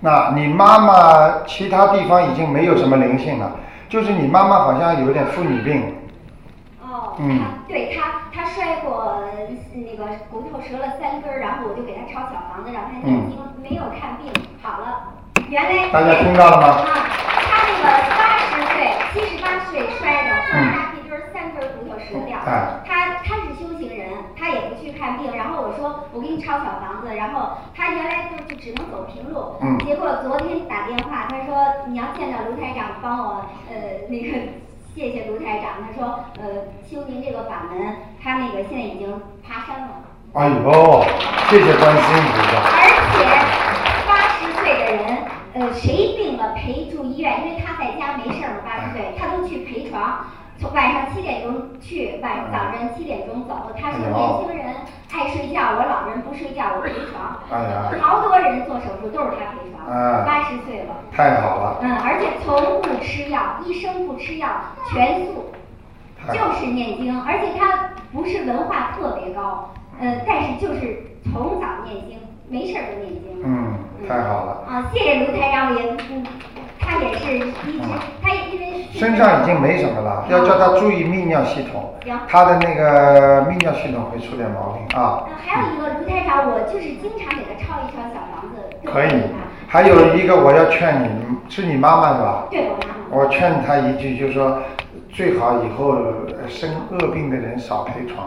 [0.00, 3.52] 那你妈妈其他地方已经没有什么灵性了，
[3.88, 5.94] 就是你妈妈好像有点妇女病。
[6.82, 9.24] 哦，嗯对她，她摔过
[9.74, 14.30] 那个骨头折了三根，然后我就给她抄小房子，让她念经，没有看病，
[14.62, 15.14] 好了。
[15.48, 16.66] 原来大家听到了吗？
[16.68, 16.90] 啊，
[17.48, 17.84] 她那个
[18.14, 18.76] 八十岁、
[19.12, 22.38] 七十八岁摔的，这么大屁墩儿，三根骨头折掉。
[22.44, 22.50] 他
[22.86, 23.07] 他是修行人，他也不
[24.88, 25.36] 去看病。
[25.36, 29.56] 然后我说我给你抄小房子，然后他原来就就只能走平路。
[29.60, 29.78] 嗯。
[29.84, 31.54] 结果昨天打电话，他说
[31.88, 34.38] 你要见到卢台长，帮我呃那个。
[34.96, 39.06] 谢谢卢台长，他说，呃，修您这个法门，他那个现在已经
[39.46, 39.88] 爬山了。
[40.34, 41.04] 哎呦，
[41.48, 42.02] 谢谢关心，
[42.66, 42.82] 而
[43.14, 43.22] 且
[44.08, 45.18] 八十岁的人，
[45.54, 50.26] 呃，谁病了陪住医院，因为他在家没事儿嘛，八十岁，他都去陪床。
[50.60, 53.70] 从晚上七点钟去，晚早晨七点钟走。
[53.80, 54.74] 他说年轻人
[55.12, 57.38] 爱睡觉，我老人不睡觉，我陪床。
[57.48, 59.86] 哎呀，好多人做手术都是他陪床。
[60.26, 60.96] 八十岁了。
[61.12, 61.78] 太好了。
[61.82, 64.48] 嗯，而且从不吃药，一生不吃药，
[64.90, 65.52] 全素，
[66.32, 67.22] 就是念经。
[67.24, 73.42] 而且他不是文化特别高，呃，但是就是从早念经，没事儿就念经。
[73.44, 73.74] 嗯，
[74.08, 74.64] 太好了。
[74.68, 76.24] 啊，谢谢卢台长，也嗯。
[76.80, 77.54] 他也是一直，
[78.22, 81.92] 他因为身上已经没什么了，要叫他注意泌尿系统，
[82.26, 85.28] 他的那个泌尿系统会出点毛病啊。
[85.44, 88.56] 还有一个卢台长，我就是经常给他抄一抄小房子。
[88.86, 89.20] 可以。
[89.66, 91.08] 还有一个我要劝你，
[91.50, 92.46] 是你妈妈是吧？
[92.50, 93.22] 对，我妈妈。
[93.22, 94.58] 我劝他一句，就是说，
[95.12, 95.94] 最好以后
[96.48, 98.26] 生恶病的人少陪床。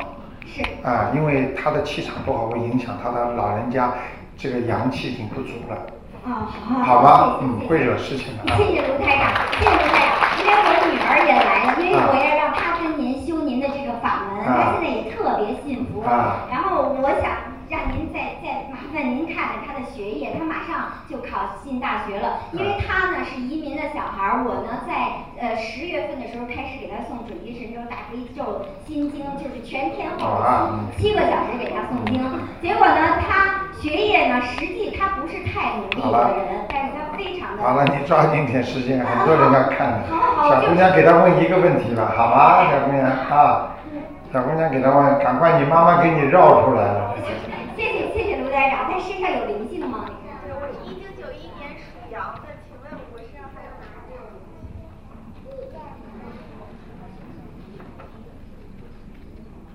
[0.54, 0.62] 是。
[0.86, 3.94] 啊，因为他的气场不好，会影响他的老人家，
[4.38, 5.76] 这个阳气已经不足了。
[6.24, 8.56] 啊，好，好吧，嗯，会惹事情的。
[8.56, 16.04] 谢谢卢台长，谢谢卢台长，因为我女儿也来，因为我要让她跟您修您的这个法门，她现在也特别信服，
[16.50, 17.32] 然后我想。
[17.72, 22.42] 让您再再麻烦您看看她的学业，她马上就考进大学了。
[22.52, 30.38] 因为她呢是移民的小孩儿，我呢在呃十月份的时候开始给他送准提神咒、大悲咒、心经，就是全天候
[30.95, 32.21] 七个小时给他诵经。
[32.62, 37.63] 结果呢，他学业呢实际他不是太努力的人，但是他非常的。
[37.63, 40.04] 好了，你抓紧点时间，很多人要看。
[40.08, 40.49] 好好好。
[40.62, 42.69] 小姑娘给他问一个问题吧，好吗？
[42.69, 43.75] 小姑娘啊，
[44.32, 47.15] 小姑娘给他问，赶快，你妈妈给你绕出来了。
[47.75, 50.06] 谢谢谢谢卢台长，他身上有灵性吗？
[50.45, 53.97] 对，我一九九一年属羊的，请问我身上还有什么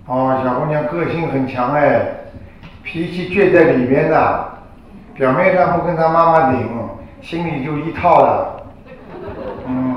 [0.07, 2.01] 哦，小姑娘个性很强哎，
[2.85, 4.49] 脾气倔在里边的，
[5.15, 6.69] 表面上不跟她妈妈顶，
[7.21, 8.63] 心里就一套的，
[9.67, 9.97] 嗯，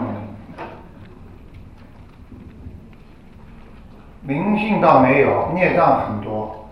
[4.23, 6.67] 灵性倒没有，孽障很多，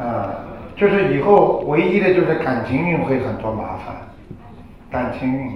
[0.00, 0.24] 嗯。
[0.74, 3.94] 就是以后唯一的就是感情运会很多麻烦，
[4.90, 5.52] 感情运，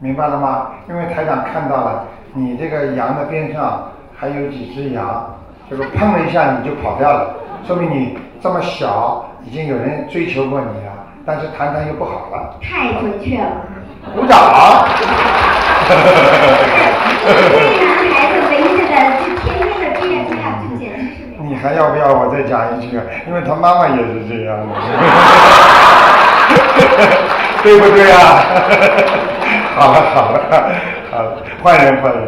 [0.00, 0.72] 明白了吗？
[0.88, 5.36] 因为台长看到了你这个羊的边上还有几只羊，
[5.68, 7.34] 就是碰了一下你就跑掉了，
[7.66, 10.92] 说明你这么小已经有人追求过你了，
[11.24, 12.54] 但是谈谈又不好了。
[12.62, 13.50] 太准确了。
[14.14, 14.38] 鼓掌。
[15.88, 15.94] 这
[17.84, 18.84] 男孩子唯一的
[19.18, 21.18] 就天天的追呀追呀，就简直是。
[21.42, 23.02] 你还要不要我再讲一句啊？
[23.26, 24.66] 因为他妈妈也是这样的，
[27.64, 28.14] 对不对啊？
[29.78, 30.38] 好了好了
[31.10, 32.22] 好了，换人换人。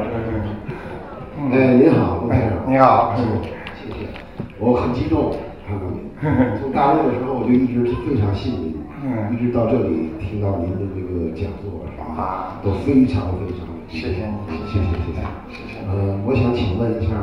[1.53, 1.96] 哎，你好。
[2.68, 3.14] 你好。
[3.16, 3.40] 嗯，
[3.81, 4.07] 谢谢。
[4.59, 5.35] 我很激动
[5.66, 6.04] 看到你，
[6.61, 8.76] 从大陆的时候我就一直是非常信您，
[9.33, 13.66] 一直到这里听到您的这个讲座啊，都非常非常。
[13.88, 14.37] 谢谢你，
[14.68, 15.24] 谢谢谢谢。
[15.88, 17.14] 呃，我想请问一下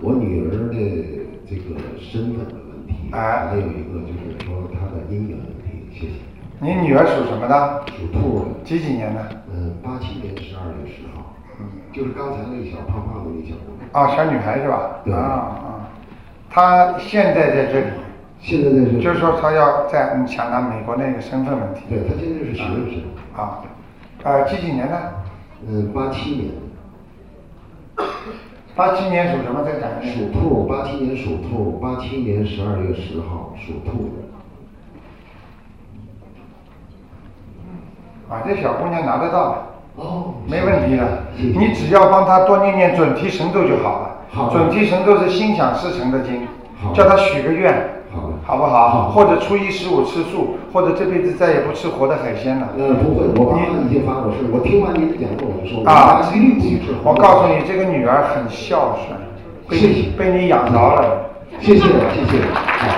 [0.00, 1.22] 我女儿的。
[1.44, 5.84] 这个身份的问题，题，还有一个就是说她的阴影问题。
[5.92, 6.12] 谢谢。
[6.60, 7.84] 你女儿属什么的？
[7.88, 8.44] 属兔的。
[8.64, 9.20] 几几年的？
[9.52, 11.34] 嗯，八七年十二月十号。
[11.60, 13.82] 嗯，就是刚才那个小胖胖的那小姑娘。
[13.92, 15.00] 啊，小女孩是吧？
[15.04, 15.12] 对。
[15.12, 15.90] 啊啊，
[16.48, 17.86] 她现在在这里。
[18.40, 19.02] 现在在这里。
[19.02, 21.82] 就是说她要在想拿美国那个身份问题。
[21.88, 23.02] 对，她现在是学生。
[23.36, 23.62] 啊。
[24.24, 25.12] 啊，几几年的？
[25.68, 26.50] 嗯，八七年。
[28.74, 29.62] 八七年属什么？
[29.62, 34.10] 在讲一属兔，八七年属兔，八七年十二月十号属兔
[38.28, 38.34] 的。
[38.34, 39.66] 啊，这小姑娘拿得到。
[39.96, 40.34] 哦。
[40.46, 44.10] 没问题的，你只要帮他多念念准提神咒就好了。
[44.30, 44.50] 好。
[44.50, 46.46] 准提神咒是心想事成的经。
[46.82, 46.92] 好。
[46.92, 48.02] 叫他许个愿。
[48.12, 48.30] 好。
[48.44, 48.88] 好不好？
[48.88, 49.08] 好。
[49.10, 52.68] 或者初一十五吃素，或者这辈子再也不吃活的海鲜了。
[52.76, 55.84] 嗯，不会，我爸已经发过誓，我听完你的讲座我就说。
[55.88, 56.20] 啊。
[56.34, 56.94] 一定不许吃。
[57.04, 59.16] 我告诉你，这个女儿很孝顺，
[59.68, 61.30] 被被你养着了。
[61.60, 62.42] 谢谢，谢谢。
[62.52, 62.88] 好，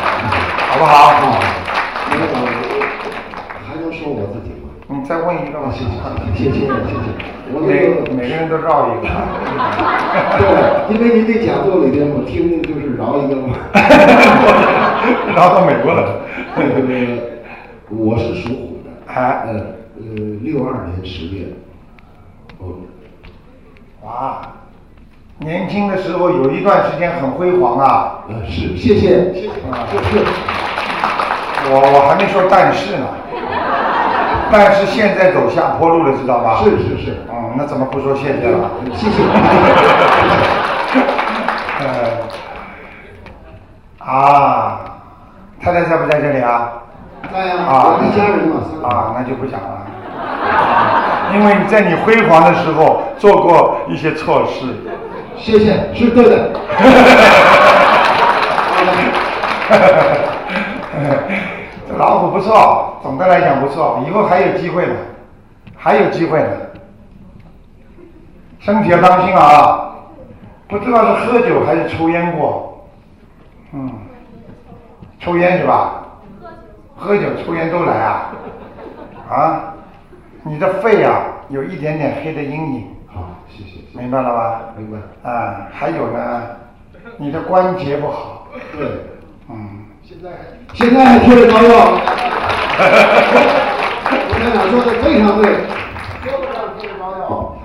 [0.71, 0.93] 好不好？
[1.11, 2.54] 好。
[5.07, 5.71] 再问一个吧。
[5.73, 5.91] 谢谢，
[6.35, 6.69] 谢谢，谢谢。
[7.53, 7.67] 每
[8.15, 9.09] 每个人都绕一个。
[10.39, 13.55] 对，因为您这讲座里边，我听听就是绕一个嘛。
[15.37, 16.23] 绕到美国了。
[16.57, 16.81] 那个，
[17.91, 18.91] 我是属虎的。
[19.13, 19.45] 哎。
[19.47, 19.53] 呃
[19.97, 20.03] 呃，
[20.43, 21.47] 六二年十月。
[22.59, 22.83] 哦。
[24.03, 24.41] 哇，
[25.39, 28.25] 年轻的时候有一段时间很辉煌啊。
[28.29, 29.49] 嗯，是，谢谢，谢谢。
[29.71, 30.25] 啊，就是。
[31.67, 33.07] 我我还没说但是呢。
[34.57, 36.61] 但是现在走下坡路了，知道吧？
[36.63, 37.19] 是是是。
[37.29, 38.71] 嗯，那怎么不说谢谢了？
[38.95, 39.25] 谢谢。
[41.81, 41.87] 呃，
[43.99, 44.81] 啊，
[45.61, 46.73] 太太在不在这里啊？
[47.33, 47.55] 在呀。
[47.67, 48.63] 啊，一家人嘛。
[48.89, 49.83] 啊，那就不讲了。
[51.35, 54.67] 因为你在你辉煌的时候做过一些错事。
[55.37, 56.53] 谢谢，是对的。
[61.95, 64.95] 这老虎不错，总的来讲不错，以后还有机会的，
[65.77, 66.73] 还有机会的。
[68.59, 69.95] 身体要当心啊！
[70.67, 72.85] 不知道是喝酒还是抽烟过，
[73.73, 73.93] 嗯，
[75.21, 76.03] 抽烟是吧？
[76.97, 78.33] 喝酒、抽烟都来啊！
[79.31, 79.75] 啊，
[80.43, 82.89] 你的肺啊有一点点黑的阴影。
[83.07, 83.81] 好，谢谢。
[83.97, 84.61] 明白了吧？
[84.77, 85.31] 明白。
[85.31, 86.43] 啊，还有呢，
[87.19, 88.49] 你的关节不好。
[88.77, 88.89] 对。
[89.49, 89.74] 嗯。
[90.07, 90.29] 现在
[90.75, 91.97] 现在还贴着膏药。
[94.29, 95.65] 我们俩说的非常对。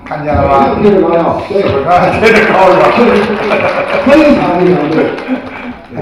[0.05, 0.79] 看见了吗？
[0.81, 2.79] 贴着膏药，对，贴着膏药，
[4.05, 5.11] 非常非常对。
[5.95, 5.99] 嗯，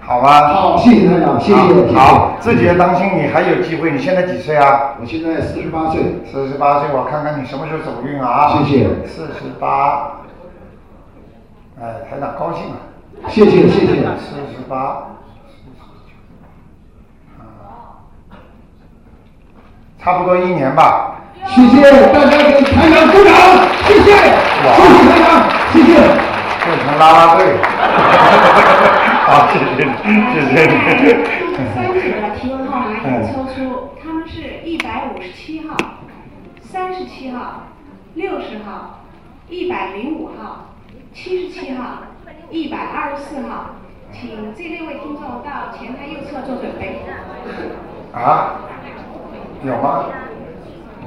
[0.00, 0.48] 好吧。
[0.48, 1.58] 好，谢谢台长，谢谢。
[1.94, 3.92] 好，自己要当心，你还有机会。
[3.92, 4.96] 你现在几岁啊？
[5.00, 6.02] 我现在四十八岁。
[6.30, 8.58] 四十八岁，我看看你什么时候走运啊？
[8.58, 8.88] 谢谢。
[9.06, 10.18] 四十八，
[11.80, 12.82] 哎，台长高兴啊。
[13.28, 13.94] 谢谢谢谢。
[14.18, 15.06] 四十八，
[20.02, 21.14] 差不多一年吧。
[21.46, 23.32] 谢谢大家给台长鼓掌，
[23.86, 25.28] 谢谢，谢谢台长，
[25.72, 25.94] 谢谢。
[26.64, 27.56] 变成拉拉队，
[29.26, 29.86] 好，谢谢，
[30.32, 30.58] 谢谢。
[31.74, 35.76] 三组的提问号码已经抽出，他们是一百五十七号、
[36.62, 37.68] 三十七号、
[38.14, 39.04] 六十号、
[39.48, 40.70] 一百零五号、
[41.14, 41.84] 七十七号、
[42.50, 43.76] 一百二十四号，
[44.12, 47.02] 请这六位听众到前台右侧做准备。
[48.12, 48.60] 啊？
[49.64, 50.04] 有吗？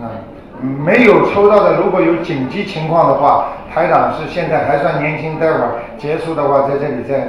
[0.01, 7.27] 嗯，没有抽到的，如果有紧急情况的话，台长是现在还算年轻，待会儿结束的话，在这里再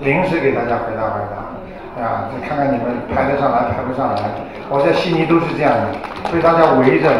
[0.00, 4.22] 临时给大家回答回答，啊，再看看你们排得上来排不上来。
[4.70, 5.86] 我在悉尼都是这样的，
[6.32, 7.10] 被大家围着，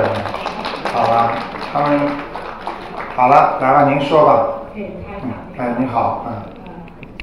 [0.93, 1.33] 好吧？
[1.73, 2.01] 他们
[3.17, 4.47] 好了，来吧，您说吧。
[4.77, 5.67] 哎，台长。
[5.67, 6.31] 哎，你好，嗯。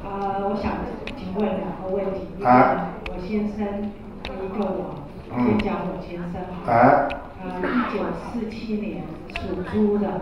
[0.03, 0.71] 呃，我想
[1.17, 2.43] 请问两个问题。
[2.43, 2.91] 啊。
[3.07, 3.91] 我先生，
[4.25, 5.04] 一个我，
[5.43, 6.41] 先讲我先生。
[6.67, 7.07] 哎。
[7.47, 10.19] 呃，一九四七年属猪的，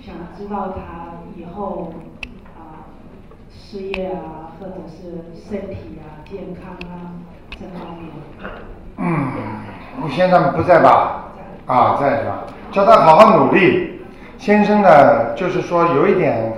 [0.00, 1.92] 想知道他以后
[2.56, 2.90] 啊
[3.48, 7.14] 事业啊，或者是身体啊、健康啊
[7.50, 8.10] 这方面。
[8.96, 9.28] 嗯，
[10.02, 11.28] 你先生不在吧？
[11.66, 12.44] 啊，在是吧？
[12.72, 14.00] 叫他好好努力。
[14.36, 16.52] 先生呢，就是说有一点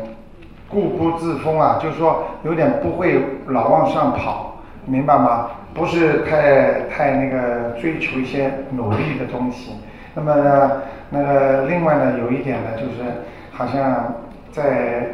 [0.71, 4.55] 固步自封啊，就是说有点不会老往上跑，
[4.87, 5.51] 明白吗？
[5.75, 9.73] 不是太太那个追求一些努力的东西，
[10.15, 13.03] 那么呢，那个另外呢，有一点呢，就是
[13.51, 14.15] 好像
[14.53, 15.09] 在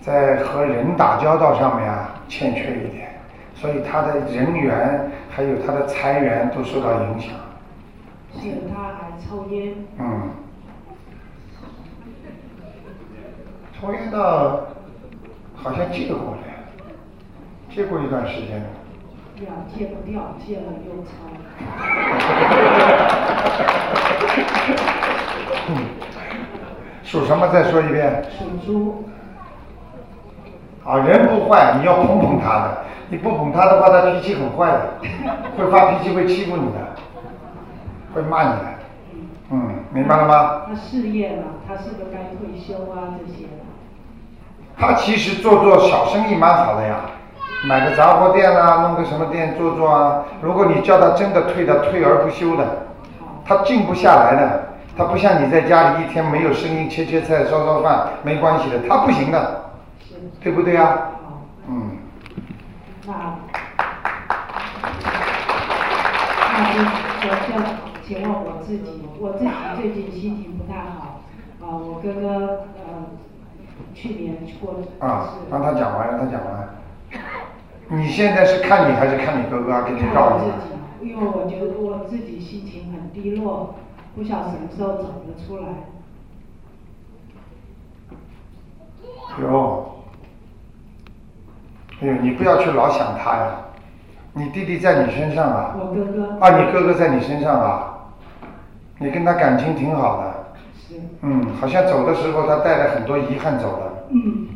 [0.00, 3.08] 在和人打交道上面啊，欠缺一点，
[3.54, 7.30] 所以他的人缘还有他的财源都受到影响。
[8.34, 9.74] 是他还抽烟。
[9.98, 10.30] 嗯。
[13.80, 14.66] 抽烟到，
[15.54, 18.60] 好像戒过的，戒过一段时间。
[19.46, 21.10] 呀，戒不掉，戒了又操。
[27.02, 27.48] 属什么？
[27.48, 28.24] 再说一遍。
[28.38, 29.04] 属猪。
[30.84, 32.84] 啊，人不坏，你要捧捧他的。
[33.08, 34.92] 你不捧他的话，他脾气很坏的，
[35.58, 36.78] 会发脾气，会欺负你的，
[38.14, 38.64] 会骂你的。
[39.50, 40.62] 嗯，明白了吗？
[40.68, 43.18] 他事业嘛，他是不是该退休啊？
[43.18, 43.48] 这些。
[44.78, 47.00] 他其实做做小生意蛮好的呀，
[47.64, 50.24] 买个杂货店啊，弄个什么店做做啊。
[50.40, 52.86] 如果你叫他真的退的，退而不休的，
[53.44, 54.66] 他静不下来的。
[54.96, 59.70] 他不像你在家里一天没有声音，切切菜、烧烧饭没关系的，他不行的，
[60.42, 61.10] 对不对啊？
[61.68, 61.98] 嗯。
[63.06, 63.14] 那，
[66.52, 67.64] 那就就
[68.06, 71.20] 请问我自己，我自己最近心情不太好，
[71.60, 73.06] 啊，我哥哥呃
[73.94, 76.68] 去年过啊，让他讲完，让他讲完。
[77.92, 79.82] 你现在是看你还是看你哥哥啊？
[79.82, 83.74] 给你告诉己，因为我觉得我自己心情很低落，
[84.14, 85.64] 不晓得什么时候走得出来。
[89.40, 90.02] 有。
[92.00, 93.56] 哎呦，你不要去老想他呀！
[94.34, 95.76] 你弟弟在你身上啊？
[95.76, 96.38] 我哥哥。
[96.38, 98.12] 啊，你哥哥在你身上啊？
[98.98, 100.54] 你跟他感情挺好的。
[100.76, 100.94] 是。
[101.22, 103.92] 嗯，好像走的时候他带了很多遗憾走了。
[104.10, 104.46] 嗯。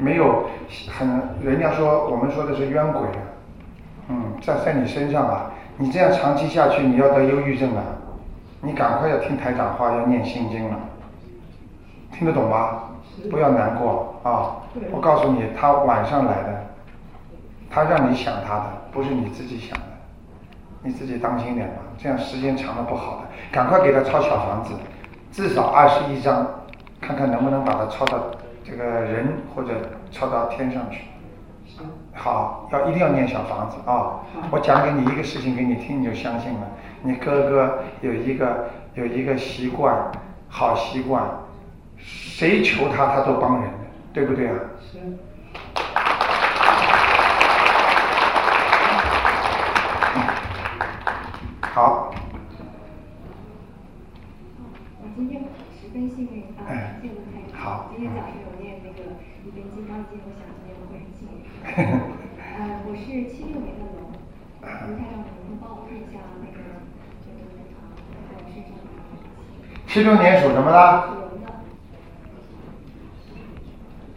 [0.00, 0.46] 嗯，没有
[0.98, 3.02] 很，人家说我们说的是冤鬼。
[4.08, 5.50] 嗯，在在你身上啊！
[5.76, 7.82] 你这样长期下去，你要得忧郁症了。
[8.60, 10.76] 你赶快要听台长话，要念心经了。
[12.12, 12.90] 听得懂吧？
[13.30, 14.56] 不要难过啊！
[14.90, 16.66] 我告诉你，他晚上来的，
[17.70, 19.84] 他让你想他的，不是你自己想的，
[20.82, 23.22] 你自己当心点吧，这样时间长了不好的。
[23.52, 24.74] 赶快给他抄小房子，
[25.30, 26.46] 至少二十一张，
[27.00, 28.18] 看看能不能把它抄到
[28.70, 29.70] 这个人或者
[30.12, 31.02] 抄到天上去。
[32.14, 34.20] 好，要一定要念小房子啊！
[34.50, 36.60] 我讲给你一个事情给你听，你就相信了。
[37.02, 40.12] 你哥哥有一个有一个习惯，
[40.48, 41.24] 好习惯。
[41.96, 43.70] 谁求他，他都帮人，
[44.12, 44.54] 对不对啊？
[44.80, 44.98] 是。
[51.72, 52.12] 好。
[55.02, 55.42] 我今天
[55.80, 56.68] 十分幸运啊，
[57.00, 57.86] 谢谢卢台长。
[57.90, 58.28] 今天早上
[59.42, 61.40] 一本金刚经，我想今天我会很幸运。
[62.60, 63.00] 呃，我是
[63.32, 64.12] 七六年的龙，
[64.60, 66.60] 卢台长，能帮我看一下那个
[67.24, 67.40] 这个
[67.72, 67.96] 啊，
[68.36, 68.68] 我身上
[69.86, 71.04] 七六年属什么的？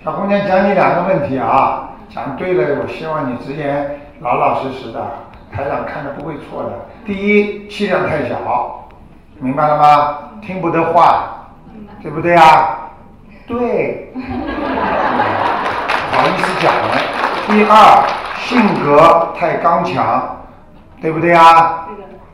[0.04, 5.10] 小姑娘讲你两个问题啊，讲对了，我希望你直言老老实实的，
[5.54, 6.86] 台长看着不会错的。
[7.06, 8.90] 第一，气量太小，
[9.40, 10.42] 明白了吗？
[10.42, 11.48] 听不得话，
[12.02, 12.83] 对不对啊？
[13.46, 14.20] 对，不
[16.16, 16.96] 好意思讲了。
[17.48, 18.04] 第二，
[18.38, 20.38] 性格太刚强，
[21.02, 21.86] 对不对啊？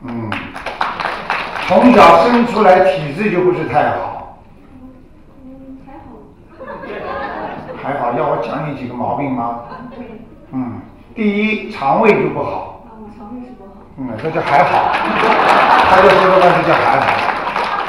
[0.02, 0.30] 嗯，
[1.66, 4.38] 从小生出来体质就不是太好。
[7.82, 9.60] 还好，要我讲你几个毛病吗？
[10.52, 10.80] 嗯，
[11.14, 12.84] 第一，肠胃就不好。
[12.86, 13.70] 啊，我肠胃是不好。
[13.98, 14.92] 嗯，那就还好。
[15.90, 17.06] 他就说的话就叫还好，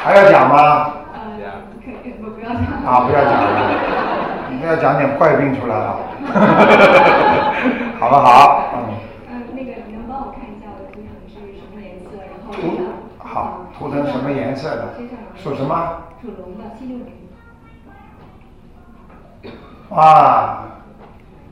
[0.04, 0.90] 还要讲吗？
[2.44, 3.46] 啊，不要讲了，
[4.50, 5.96] 你不要讲点怪病出来 了，
[8.00, 8.68] 好不好？
[8.74, 8.78] 嗯。
[9.30, 12.18] 嗯，那个你能帮我看一下我的图腾是什么颜色？
[12.18, 12.58] 然后图
[13.18, 14.94] 好，图腾什么颜色的？
[15.36, 15.74] 属什么？
[16.20, 17.06] 属龙的，七六年。
[19.90, 20.64] 哇，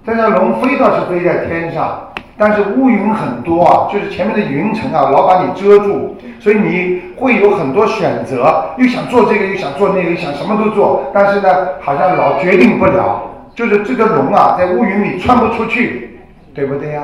[0.04, 2.08] 这条龙飞倒是飞在天上，
[2.40, 11.48] 但是乌云很多啊，就是前面的云层啊，老把你遮住，所以你会有很多选择，又想做这个，又想做那个，想什么都做，但是呢，
[11.82, 13.20] 好像老决定不了，
[13.54, 16.18] 就是这个龙啊，在乌云里穿不出去，
[16.54, 17.02] 对不对呀？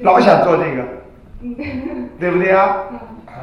[0.00, 0.82] 老想做这个，
[2.18, 2.78] 对不对呀？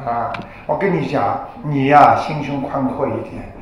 [0.04, 0.30] 啊，
[0.66, 3.53] 我跟你讲，你呀，心胸宽阔一点。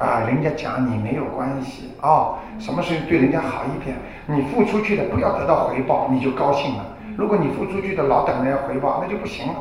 [0.00, 6.84] 啊，人家讲你没有关系啊，什么事情对人家好一点，你付出去的不要得到回报，你就高兴了。
[7.18, 9.54] 如果你付出去的老等人家回报，那就不行了，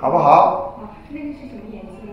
[0.00, 0.80] 好不好？
[1.10, 2.12] 那个是什么颜色呢？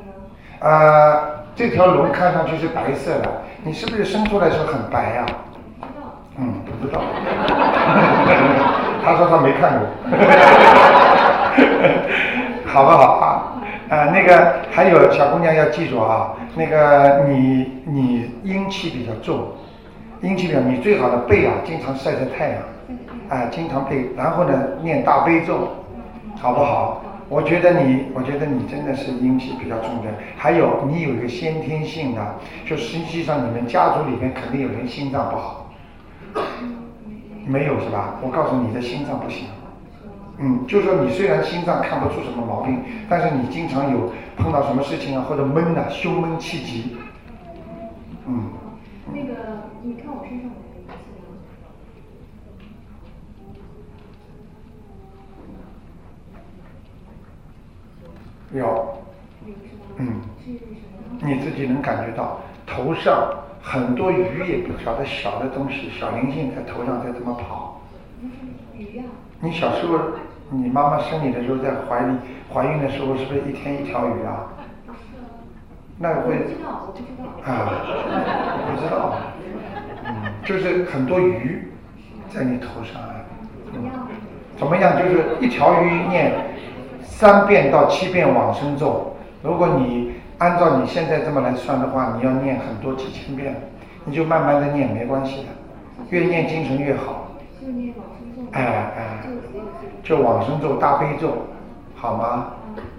[0.60, 5.26] 呃，这条龙看上去是白色的，你是不是生出来时候很白呀？
[5.80, 6.06] 不知道。
[6.38, 7.02] 嗯，不知道。
[9.04, 9.88] 他说他没看过。
[12.68, 13.55] 好不好啊？
[13.88, 19.48] 呃，那个还有小姑娘要记住啊，那个你你阴气比较重，
[20.22, 22.62] 阴气比较，你最好的背啊，经常晒晒太阳，
[23.30, 25.70] 啊，经常背，然后呢念大悲咒，
[26.40, 27.02] 好不好？
[27.28, 30.12] 我觉得你，我觉得你真的是阴气比较重的。
[30.38, 32.22] 还有你有一个先天性的，
[32.66, 35.72] 就实际上你们家族里面肯定有人心脏不好，
[37.48, 38.16] 没有是吧？
[38.22, 39.48] 我告诉你的心脏不行，
[40.38, 46.98] 嗯，就是说你虽然心脏看不出什么毛病，但是你经常有碰到什么事情啊，或者闷呐，胸闷气急。
[48.28, 48.50] 嗯。
[49.14, 49.34] 那个，
[49.82, 50.52] 你看我身上有
[58.52, 58.98] 没有有。
[59.98, 60.22] 嗯。
[61.22, 67.80] 你自己能感觉到头上很多鱼也不晓得小的东西，小灵性在头上在怎么跑。
[68.78, 69.04] 鱼呀。
[69.46, 70.00] 你小时候，
[70.50, 72.16] 你妈妈生你的时候，在怀里
[72.52, 74.50] 怀孕的时候，是不是一天一条鱼啊？
[76.00, 76.36] 那会。
[76.36, 77.46] 不知道，我不知道。
[77.46, 77.70] 啊，
[78.74, 79.14] 不知道。
[80.04, 81.72] 嗯，就是很多鱼
[82.28, 83.14] 在你头上啊。
[83.72, 83.92] 嗯？
[84.58, 84.98] 怎么样？
[84.98, 86.34] 就是一条鱼念
[87.04, 89.16] 三遍到七遍往生咒。
[89.44, 93.56] 如果你按照你现在这么来算的话，你要念很多几千遍，
[94.06, 95.50] 你就慢慢的念，没关系的，
[96.10, 97.28] 越念精神越好。
[98.56, 98.64] 哎
[98.98, 99.22] 哎。
[100.04, 101.48] 就往生咒、大悲咒，
[101.96, 102.48] 好吗？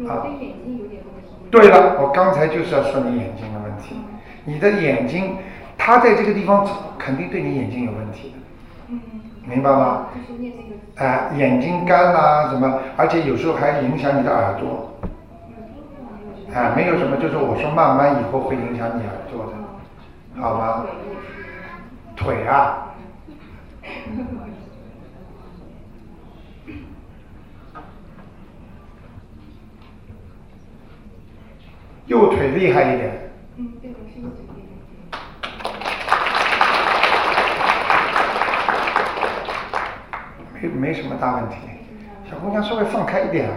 [0.09, 0.26] 啊。
[0.40, 1.30] 眼睛有点问题。
[1.50, 3.94] 对了，我刚才就是要说你眼睛的问题。
[4.44, 5.36] 你的眼睛，
[5.78, 6.66] 它在这个地方
[6.98, 8.36] 肯定对你眼睛有问题的。
[8.88, 9.00] 嗯。
[9.44, 10.07] 明白吗？
[10.96, 14.92] 哎，眼睛干啦什么，而且有时候还影响你的耳朵。
[16.52, 19.52] 哎，没有什么，就是我说慢慢以后会影响你耳朵的，
[20.42, 20.86] 好吗？
[22.16, 22.88] 腿啊。
[32.07, 33.32] 右腿厉害一点。
[33.57, 34.62] 嗯，对，我是右腿厉
[35.11, 35.18] 害。
[40.62, 41.57] 没没什么大问题，
[42.30, 43.54] 小姑娘稍微放开一点啊，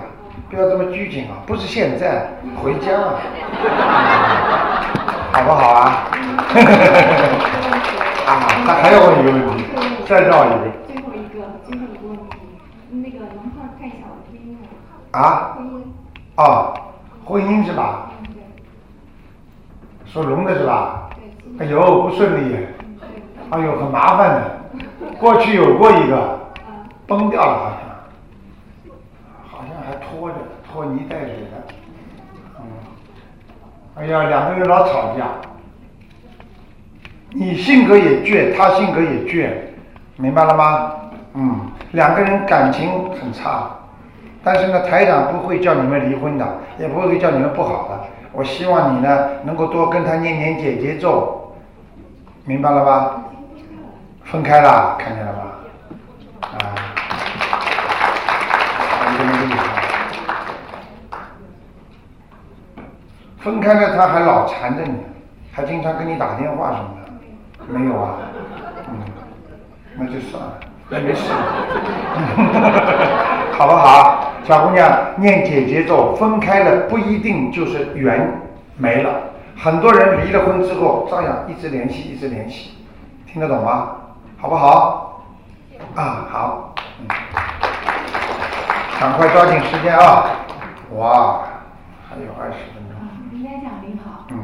[0.49, 2.27] 不要这么拘谨啊，不是现在，
[2.61, 2.97] 回家，
[5.31, 6.09] 好不好啊？
[8.25, 9.63] 啊，他还要问一个问题，
[10.07, 10.55] 再绕一个。
[10.87, 11.35] 最后一个，
[11.67, 12.37] 最后一个问题，
[12.89, 14.43] 那个能不能看一下我的婚姻
[15.11, 15.53] 啊？
[15.55, 15.71] 婚姻。
[16.41, 16.73] 啊，
[17.25, 18.08] 婚姻是吧？
[20.11, 21.09] 属龙的是吧？
[21.59, 22.55] 哎呦，不顺利！
[23.51, 24.41] 哎呦，很麻烦的。
[25.19, 26.39] 过去有过一个，
[27.05, 28.93] 崩掉了好像，
[29.51, 30.35] 好像还拖着
[30.71, 31.73] 拖泥带水的。
[32.59, 32.63] 嗯。
[33.97, 35.27] 哎呀，两个人老吵架。
[37.31, 39.51] 你性格也倔，他性格也倔，
[40.15, 40.91] 明白了吗？
[41.35, 41.59] 嗯，
[41.91, 43.69] 两个人感情很差，
[44.43, 47.99] 但是呢，台长不会叫你们离婚的，也不会叫你们不好的。
[48.39, 51.53] 我希望你呢，能够多跟他念念姐姐咒，
[52.45, 53.21] 明白了吧？
[54.23, 55.41] 分开了，看见了吧？
[56.53, 56.55] 啊，
[63.39, 64.93] 分开了，他还老缠着你，
[65.51, 66.91] 还经常跟你打电话什么
[67.67, 68.15] 的，没有啊？
[68.87, 69.01] 嗯，
[69.97, 70.53] 那就算了，
[70.87, 71.27] 那没事，
[73.59, 73.98] 好不好？
[74.49, 78.41] 小姑娘念姐姐咒，分开了不一定就是缘
[78.77, 79.13] 没了，
[79.55, 82.71] 很多人离了婚之后照样一直联系，一直联系，
[83.27, 83.91] 听得懂吗？
[84.39, 85.21] 好不好？
[85.93, 87.07] 啊，好，嗯，
[88.99, 90.25] 赶快抓紧时间啊！
[90.97, 91.43] 哇，
[92.09, 92.97] 还有二十分钟。
[93.31, 94.25] 林台长您好。
[94.31, 94.35] 嗯。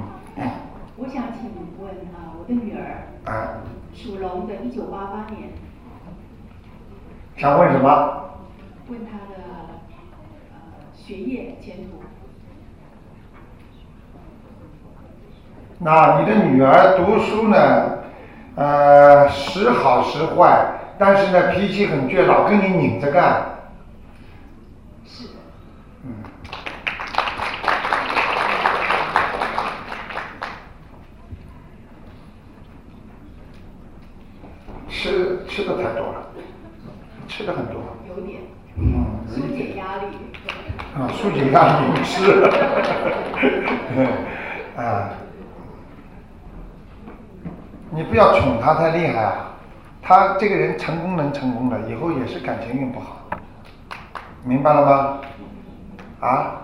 [0.97, 1.49] 我想请
[1.79, 3.09] 问啊，我的女儿。
[3.25, 3.57] 啊。
[3.95, 5.49] 属龙的，一九八八年。
[7.37, 8.21] 想问什么？
[8.87, 9.14] 问她的。
[11.05, 12.01] 学业前途。
[15.77, 17.99] 那你的女儿读书呢？
[18.55, 20.65] 呃，时好时坏，
[20.97, 23.45] 但是呢，脾气很倔，老跟你拧着干。
[25.05, 25.33] 是的。
[26.05, 26.13] 嗯。
[34.89, 36.31] 吃吃的太多了，
[37.27, 37.75] 吃的很多。
[38.07, 38.41] 有点。
[38.77, 40.17] 嗯，疏解压力。
[41.55, 42.83] 啊，疏解压力
[43.95, 44.01] 吃，
[44.75, 45.09] 啊，
[47.91, 49.51] 你不要宠他太厉害啊！
[50.01, 53.21] 他这个人成功能成功的，以后也是感情运不好，
[54.43, 55.21] 明白了吗？
[56.19, 56.61] 啊？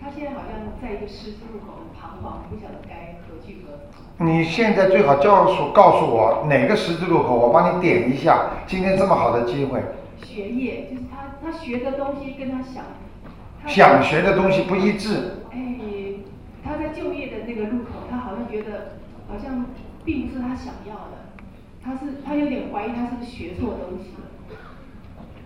[0.00, 4.26] 他现在好像在一个十字路口彷徨，不晓得该何去何从。
[4.26, 8.50] 你现在最好告诉告诉我哪个十字路口，我帮你点一下。
[8.66, 9.80] 今天这么好的机会。
[10.24, 12.82] 学业就是他，他学的东西跟他想。
[13.66, 15.44] 想学的东西不一致。
[15.50, 15.58] 哎，
[16.64, 18.96] 他在就业的那个路口，他好像觉得
[19.28, 19.66] 好像
[20.04, 21.18] 并不是他想要的，
[21.84, 24.28] 他是他有点怀疑他是不是学错东西了。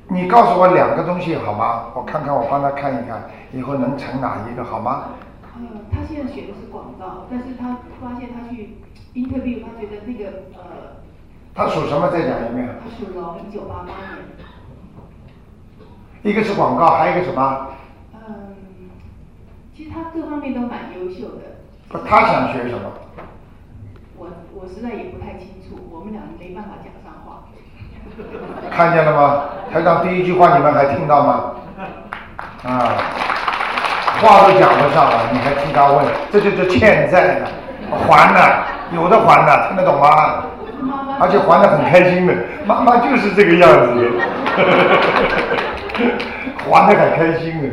[0.08, 1.92] 你告诉我两个东西好吗？
[1.94, 5.10] 我看看，我帮他看一看，以后能成哪一个好吗？
[5.56, 8.78] 嗯，他现在学的是广告，但是他发现他去
[9.14, 11.02] interview，他觉得那个呃。
[11.54, 12.08] 他属什么？
[12.08, 12.68] 再讲一遍。
[12.82, 13.92] 他属龙，一九八八年。
[16.22, 17.68] 一个是广告，还有一个什么？
[19.82, 21.58] 嗯，其实他各方面都蛮优秀的。
[21.88, 22.92] 不，他想学什么？
[24.16, 27.48] 我我实在也不太清楚，我们俩没办法讲上话。
[28.70, 29.44] 看见了吗？
[29.72, 31.54] 台长第一句话你们还听到吗？
[32.64, 32.94] 啊，
[34.20, 37.48] 话都讲不上了，你还替他问，这就是欠债了，
[38.06, 38.64] 还了，
[38.94, 40.44] 有的还了，听得懂吗？
[41.20, 42.34] 而且还的很开心的，
[42.66, 44.10] 妈妈就是这个样子，
[46.70, 47.68] 还的很开心的。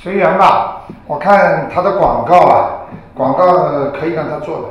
[0.00, 4.66] 随缘吧，我看他的广告啊，广告可以让他做的，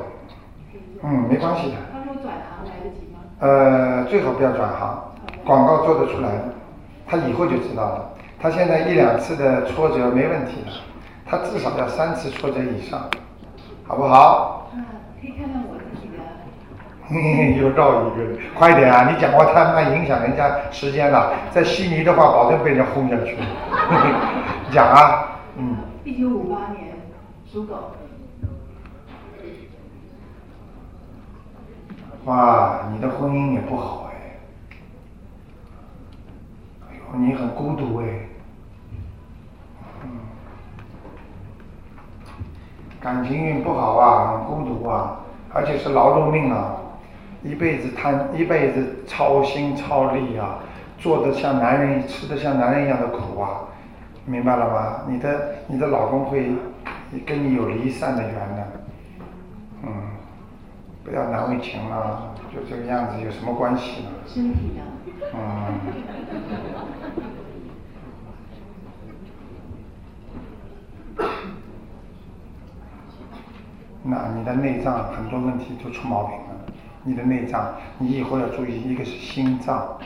[1.04, 1.76] 嗯，没关系的。
[1.92, 3.20] 他说转行来得及吗？
[3.40, 5.12] 呃，最好不要转行，
[5.46, 6.44] 广告做得出来的，
[7.06, 8.10] 他以后就知道了。
[8.40, 10.72] 他现在一两次的挫折没问题的，
[11.26, 13.02] 他至少要三次挫折以上，
[13.86, 14.70] 好不好？
[14.74, 14.86] 嗯，
[15.20, 15.57] 可以看看我自己的。
[17.58, 19.10] 又绕一个，快点啊！
[19.10, 21.32] 你讲话太慢，影响人家时间了。
[21.52, 23.38] 在悉尼的话，保证被人家轰下去。
[24.72, 25.78] 讲啊，嗯。
[26.04, 26.96] 一九五八年，
[27.50, 27.76] 属狗。
[32.26, 34.38] 哇，你的婚姻也不好哎。
[36.90, 38.06] 哎呦，你很孤独哎。
[40.04, 40.10] 嗯。
[43.00, 45.22] 感情运不好啊，很孤独啊，
[45.54, 46.76] 而且是劳碌命啊。
[47.48, 50.60] 一辈子贪，一辈子操心操力啊，
[51.00, 53.62] 做的像男人，吃的像男人一样的苦啊，
[54.26, 55.04] 明白了吗？
[55.08, 56.52] 你的你的老公会
[57.26, 58.68] 跟你有离散的缘的，
[59.84, 59.90] 嗯，
[61.06, 64.10] 不要难为情了，就这个样子有什么关系呢？
[64.28, 64.82] 身体的。
[65.34, 65.40] 嗯。
[74.10, 76.46] 那你的内脏很多问题都出毛病了。
[77.08, 79.98] 你的内脏，你以后要注意，一个是心脏，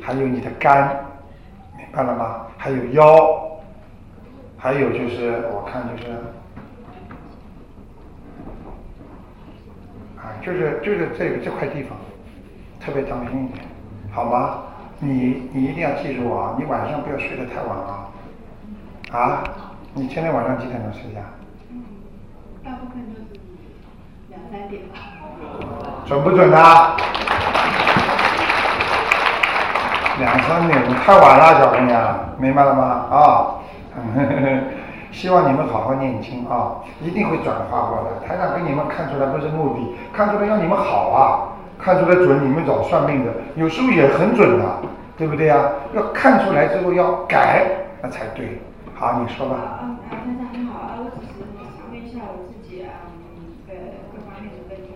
[0.00, 1.04] 还有你的肝，
[1.76, 2.46] 明白了吗？
[2.56, 3.60] 还有腰，
[4.56, 6.12] 还有就是我看就是，
[10.16, 11.98] 啊，就是就是这个这块地方，
[12.80, 13.62] 特别当心一点，
[14.10, 14.62] 好吗？
[14.98, 18.08] 你你一定要记住啊，你晚上不要睡得太晚啊，
[19.12, 19.44] 啊？
[19.92, 21.20] 你今天晚上几点钟睡觉？
[21.70, 21.84] 嗯，
[22.64, 23.38] 大部分都是
[24.30, 25.95] 两三点吧。
[26.06, 26.56] 准不准呢？
[30.20, 32.84] 两三点太晚了，小姑娘，明白了吗？
[33.10, 33.58] 啊，
[35.10, 38.26] 希望你们好好念经啊，一定会转化过来。
[38.26, 44.64] 台长给你们看出来不是目的，看出来要你们好啊，看出来准，你们找算命的有时候也很准的，
[45.18, 45.58] 对不对呀？
[45.92, 47.66] 要看出来之后要改，
[48.00, 48.62] 那才对。
[48.94, 49.56] 好，你说吧。
[49.56, 51.42] 啊，台长你好，我只是
[51.76, 53.10] 想问一下我自己啊，
[53.68, 53.74] 呃，
[54.14, 54.92] 各方面的问题。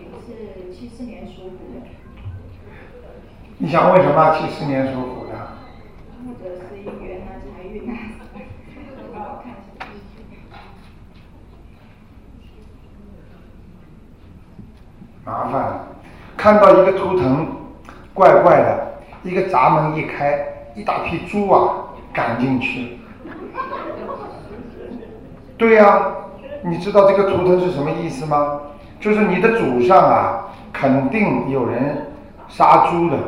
[0.73, 1.85] 七四年属虎的。
[3.63, 4.35] 你想问什么？
[4.39, 5.33] 七十年属虎的。
[6.25, 7.95] 或者是姻缘啊，财运啊，
[15.27, 15.81] 麻烦，
[16.39, 17.49] 看到一个图腾，
[18.15, 18.95] 怪怪的，
[19.25, 20.43] 一个闸门一开，
[20.75, 22.99] 一大批猪啊赶进去。
[25.59, 26.07] 对呀，
[26.63, 28.59] 你知道这个图腾是什么意思吗？
[28.99, 30.47] 就是你的祖上啊。
[30.73, 32.07] 肯定有人
[32.49, 33.19] 杀猪的，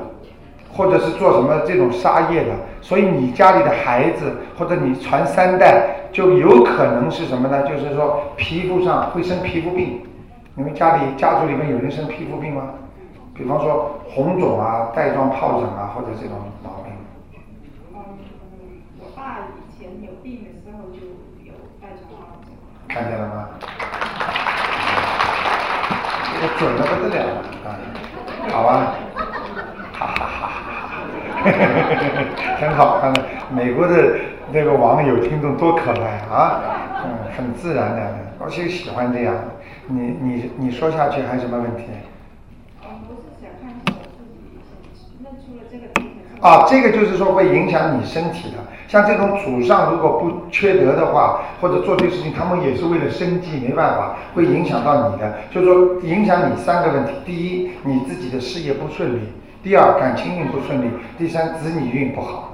[0.75, 2.51] 或者是做什么这种杀业的，
[2.81, 7.63] 所以你家里的孩子或者你传三代，就有可能是什么呢？
[7.63, 10.01] 就是说皮肤上会生皮肤病。
[10.55, 12.71] 你们家里家族里面有人生皮肤病吗？
[13.35, 16.93] 比方说红肿啊、带状疱疹啊，或者这种毛病。
[17.95, 17.99] 嗯，
[19.01, 21.01] 我爸以前有病的时候就
[21.43, 22.53] 有带状疱疹。
[22.89, 23.49] 看见了吗？
[26.35, 27.21] 这个准的不得了
[27.65, 27.67] 啊！
[28.51, 28.95] 好啊，
[29.95, 30.42] 哈哈哈哈哈，
[32.61, 33.23] 很好看的。
[33.51, 34.17] 美国的
[34.53, 36.61] 那个网友听众多可爱啊，
[37.05, 39.35] 嗯，很自然的，我就喜欢这样。
[39.89, 41.85] 你你你说下去还有什么问题？
[46.41, 48.59] 啊，这个就是说会影响你身体的。
[48.89, 55.35] 像这种祖上如果不缺德的话，或者做对事情，他们也是为了生计，没办法，会影响到你的。
[55.51, 59.21] 就是说影响你三个问题：第一，你自己的事业不顺利；
[59.63, 62.53] 第二，感情运不顺利；第三，子女运不好。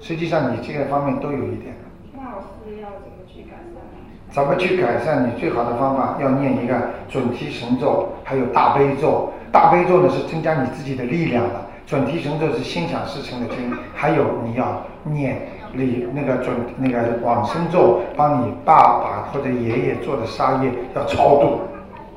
[0.00, 1.74] 实际上你这个方面都有一点。
[2.14, 3.82] 那我是要怎么去改善？
[4.30, 5.26] 怎么去改善？
[5.26, 9.32] 你最好的方法要念一个准提神咒，还有大悲咒。
[9.50, 11.66] 大悲咒呢是增加你自己的力量的。
[11.84, 21.62] 准提神咒是心想事成的经，还有你要念你那个准那个往生咒，帮你爸爸或者爷爷做的杀业要超度，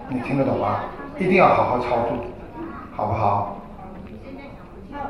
[0.07, 0.81] 你听得懂吗？
[1.17, 2.13] 一定要好好超度，
[2.95, 3.57] 好不好？
[4.91, 5.09] 那呃，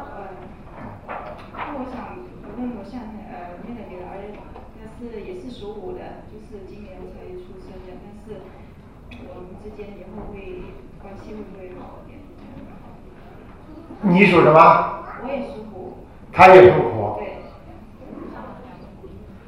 [4.99, 5.99] 是也是属虎的，
[6.31, 10.33] 就是今年才出生的，但是我们之间以后会
[11.01, 12.23] 关系会不会好一点？
[14.03, 14.59] 你属什么？
[15.23, 15.97] 我也属虎。
[16.31, 17.19] 他也属虎。
[17.19, 17.33] 对。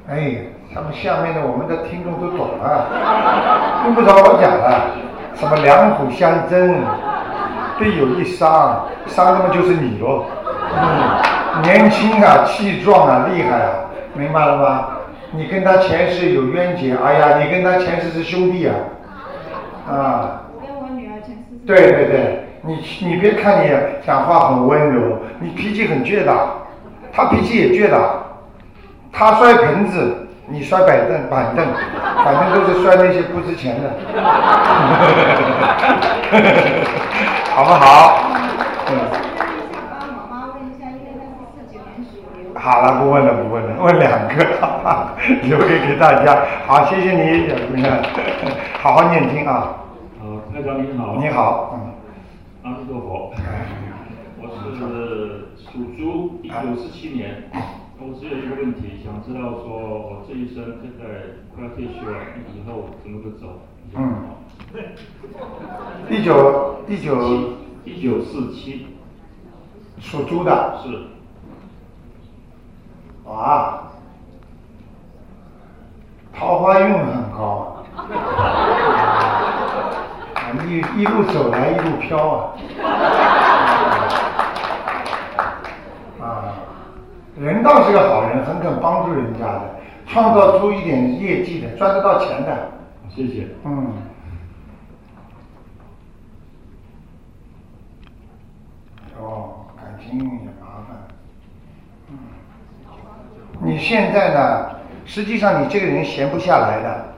[0.08, 2.86] 哎，他们下面的我们的听众都懂了，
[3.86, 4.90] 用不着我讲了。
[5.34, 6.76] 什么两虎相争，
[7.78, 10.24] 必有一伤，伤的嘛就是你喽。
[10.74, 13.68] 嗯，年轻啊，气壮啊，厉害啊，
[14.14, 14.88] 明白了吗？
[15.32, 18.74] 你跟他前世有冤结，哎呀，你跟他前世是兄弟啊。
[19.90, 20.40] 啊。
[20.54, 21.42] 我跟我女儿前世。
[21.66, 23.70] 对对对，你你别看你
[24.04, 26.36] 讲话很温柔，你脾气很倔的，
[27.12, 27.96] 他脾气也倔的。
[29.12, 31.64] 他摔盆子，你摔板凳，板凳，
[32.24, 33.90] 反正都是摔那些不值钱的，
[37.54, 38.18] 好不好？
[42.54, 44.34] 好了，不问了，不问了，问两个，
[45.44, 46.36] 留给给大家。
[46.66, 47.96] 好，谢谢你，小姑娘，
[48.82, 49.68] 好好念经啊。
[50.20, 51.14] 好，台长你好。
[51.18, 51.95] 你好，嗯。
[52.66, 53.30] 阿弥陀佛。
[54.42, 54.58] 我是
[55.70, 57.48] 属猪，一九四七年。
[58.00, 61.04] 我只有一个问题，想知道说，我这一生现在
[61.54, 62.18] 快要退休了，
[62.56, 63.62] 以后怎么个走？
[63.94, 64.34] 嗯。
[66.10, 67.52] 一九一九
[67.84, 68.88] 一九四七。
[70.00, 70.80] 属猪的。
[70.82, 71.04] 是。
[73.30, 73.92] 啊。
[76.34, 77.84] 桃花运很高。
[80.34, 80.52] 啊，
[80.96, 82.54] 一一路走来一路飘
[86.20, 86.54] 啊。
[87.38, 89.76] 人倒是个好人，很肯帮助人家的，
[90.06, 92.70] 创造出一点业绩的，赚得到钱的。
[93.14, 93.46] 谢谢。
[93.64, 93.92] 嗯。
[99.20, 100.24] 哦，感情也
[100.60, 100.96] 麻烦。
[102.10, 102.18] 嗯。
[103.60, 104.70] 你现在呢？
[105.04, 107.15] 实际上你这个人闲不下来的。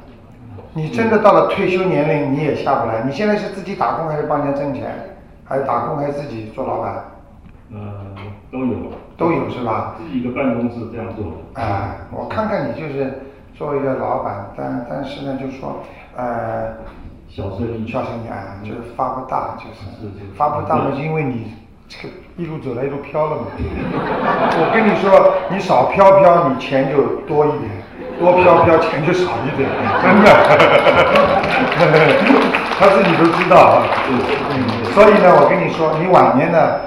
[0.79, 3.03] 你真的到了退休年龄，你也下不来。
[3.05, 5.16] 你现在是自己打工还是帮人家挣钱？
[5.45, 7.05] 还是打工还是自己做老板？
[7.70, 7.81] 嗯，
[8.53, 8.74] 都有。
[9.16, 9.97] 都有是吧？
[9.99, 11.26] 自己一个办公室这样做。
[11.55, 13.22] 哎，我看看你就是
[13.57, 15.81] 作为一个老板，但但是呢，就说
[16.14, 16.74] 呃，
[17.29, 19.91] 小生意，小生意啊，就是发不大，就是
[20.37, 21.55] 发不大嘛，因为你
[21.89, 23.47] 这个一路走来一路飘了嘛。
[23.59, 27.70] 我跟你说，你少飘飘，你钱就多一点；
[28.19, 29.69] 多飘飘，钱就少一点，
[30.03, 31.99] 真的。
[32.79, 33.87] 他自己都知道啊。
[34.95, 36.81] 所以呢，我跟你说，你晚年呢，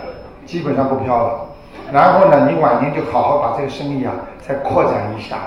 [0.45, 1.47] 基本上不飘了。
[1.91, 5.38] 然后呢，你晚年就好好把这个生意啊再扩展一下，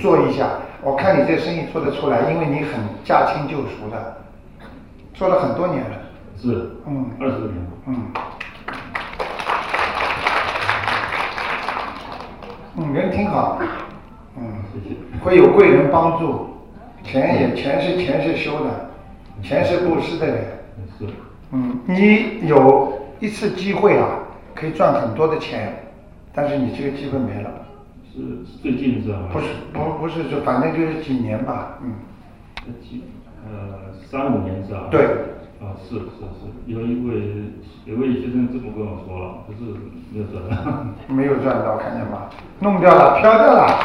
[0.00, 0.46] 做一下。
[0.82, 4.16] 我看你这生意做得出来，因为你很驾轻就熟的，
[5.14, 5.96] 做了很多年了。
[6.40, 6.70] 是。
[6.86, 7.06] 嗯。
[7.20, 7.66] 二十年。
[7.86, 8.12] 嗯。
[12.76, 13.58] 嗯，人挺好。
[15.22, 16.46] 会有贵人帮助，
[17.04, 18.90] 钱也钱是钱是修的，
[19.42, 20.44] 钱是布施的人。
[20.98, 21.06] 是。
[21.52, 24.18] 嗯，你有一次机会啊。
[24.54, 25.74] 可以赚很多的钱，
[26.34, 27.50] 但是你这个机会没了。
[28.12, 28.20] 是
[28.62, 29.18] 最近是吧？
[29.32, 31.94] 不是，不不是，就反正就是几年吧，嗯。
[32.82, 33.02] 几
[33.46, 34.88] 呃三五年是吧？
[34.90, 35.06] 对。
[35.62, 36.00] 啊，是是
[36.34, 37.14] 是，有一位
[37.84, 39.58] 有位学生这么跟我说了，不是
[40.10, 40.56] 没有赚到。
[41.14, 42.26] 没有赚到，看见吗？
[42.58, 43.78] 弄掉了，飘掉了。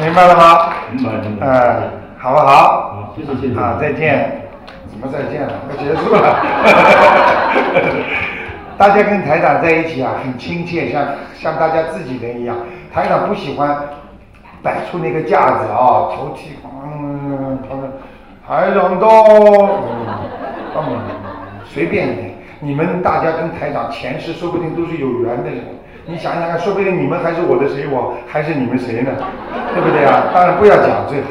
[0.00, 0.72] 明白了吗？
[0.90, 1.46] 明白明白。
[1.46, 2.46] 哎，好不好？
[2.46, 3.60] 好，谢谢谢谢。
[3.60, 4.48] 啊，再见。
[4.90, 5.52] 怎么再见了？
[5.68, 6.36] 要结束了。
[8.78, 12.56] 大家跟台长在一起啊，很亲切，像像大家自己人一样。
[12.90, 13.76] 台长不喜欢
[14.62, 16.67] 摆出那个架子啊，头剃嗯，
[18.48, 19.08] 台长到，
[20.74, 20.96] 嗯，
[21.66, 22.30] 随便一点。
[22.60, 25.60] 你们大家跟台长前世说不定都是有缘的人。
[26.06, 29.10] 你想想看，说不定你们还是我的谁，我还是你们谁呢？
[29.74, 30.32] 对不对啊？
[30.32, 31.28] 当然不要讲最好。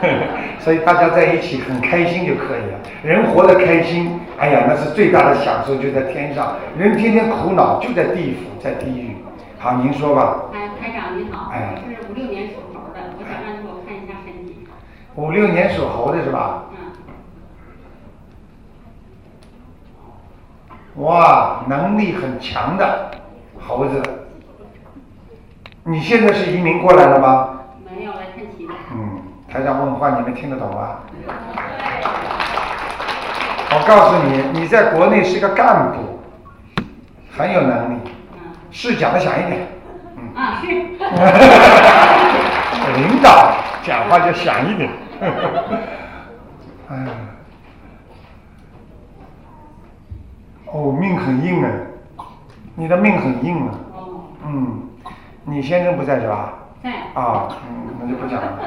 [0.58, 2.78] 所以大家在一起很开心就可以了。
[3.02, 6.56] 人活得开心，哎呀，那是最大的享受，就在天上。
[6.78, 9.14] 人天天苦恼，就在地府，在地狱。
[9.58, 10.44] 好，您说吧。
[10.54, 14.64] 哎，台长您好，我是五六年属猴的，我想让你给我看一下身体。
[15.16, 16.64] 五六年属猴的是吧？
[16.70, 16.76] 嗯。
[21.04, 23.10] 哇，能力很强的
[23.60, 24.02] 猴子。
[25.84, 27.60] 你现在是移民过来了吗？
[27.84, 28.44] 没有，来看。
[28.92, 29.22] 嗯。
[29.48, 30.98] 台长问话，你们听得懂吗？
[33.70, 36.18] 我告诉你，你在国内是个干部，
[37.36, 37.98] 很有能力，
[38.72, 39.68] 是讲的响一点。
[40.16, 40.34] 嗯。
[40.34, 40.66] 啊，是。
[42.98, 44.90] 领导讲话就响一点。
[46.88, 47.10] 哎呀。
[50.66, 51.70] 哦，命很硬啊，
[52.74, 53.74] 你的命很硬啊。
[53.94, 54.24] 哦。
[54.44, 54.82] 嗯，
[55.44, 56.54] 你先生不在是吧？
[56.82, 56.90] 在。
[57.14, 58.58] 啊，嗯，那就不讲了。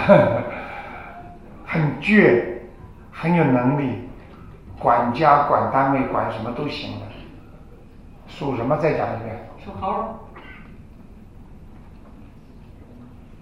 [1.64, 2.42] 很倔，
[3.12, 4.08] 很有能力，
[4.80, 7.06] 管家、管单位、管什么都行的。
[8.26, 8.76] 属什么？
[8.78, 9.38] 再讲一遍。
[9.64, 10.04] 属猴。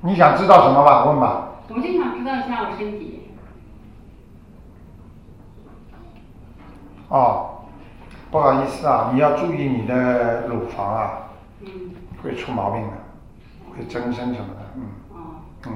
[0.03, 1.05] 你想知道什么吧？
[1.07, 1.45] 问吧。
[1.69, 3.31] 我就想知道一下我身体。
[7.09, 7.63] 哦，
[8.31, 11.31] 不好意思啊，你要注意你的乳房啊，
[12.23, 12.93] 会出毛病的，
[13.75, 14.83] 会增生什么的，嗯，
[15.67, 15.73] 嗯，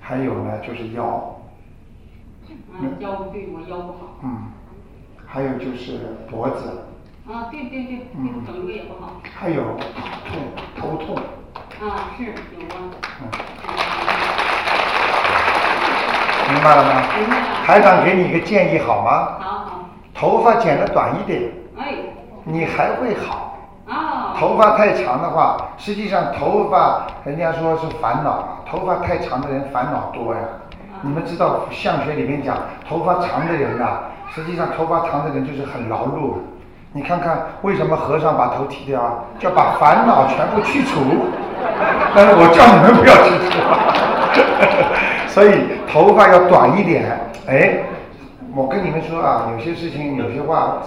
[0.00, 1.40] 还有呢就是腰，
[2.48, 4.50] 嗯，腰对我腰不好，嗯，
[5.24, 6.82] 还有就是脖子，
[7.30, 9.62] 啊，对对对，嗯，整个也不好，还有
[10.26, 10.42] 痛，
[10.76, 11.16] 头痛，
[11.80, 12.90] 啊，是有啊，
[13.22, 13.30] 嗯，
[16.52, 17.02] 明白了吗？
[17.16, 17.46] 明白了。
[17.64, 19.38] 台长给你一个建议好吗？
[19.38, 19.88] 好。
[20.12, 21.42] 头发剪得短一点，
[22.44, 23.50] 你还会好。
[24.36, 30.40] 头发太长的话，实际上头发人家说是烦恼，头发太长的人烦恼多呀。
[31.02, 32.56] 你们知道相学里面讲，
[32.88, 34.00] 头发长的人呐，
[34.34, 36.38] 实际上头发长的人就是很劳碌。
[36.92, 39.24] 你看看为什么和尚把头剃掉啊？
[39.38, 41.00] 叫把烦恼全部去除。
[42.14, 43.52] 但是我叫你们不要去除。
[45.32, 47.78] 所以头发要短一点，哎。
[48.54, 50.82] 我跟你们说啊，有些事情，有些话，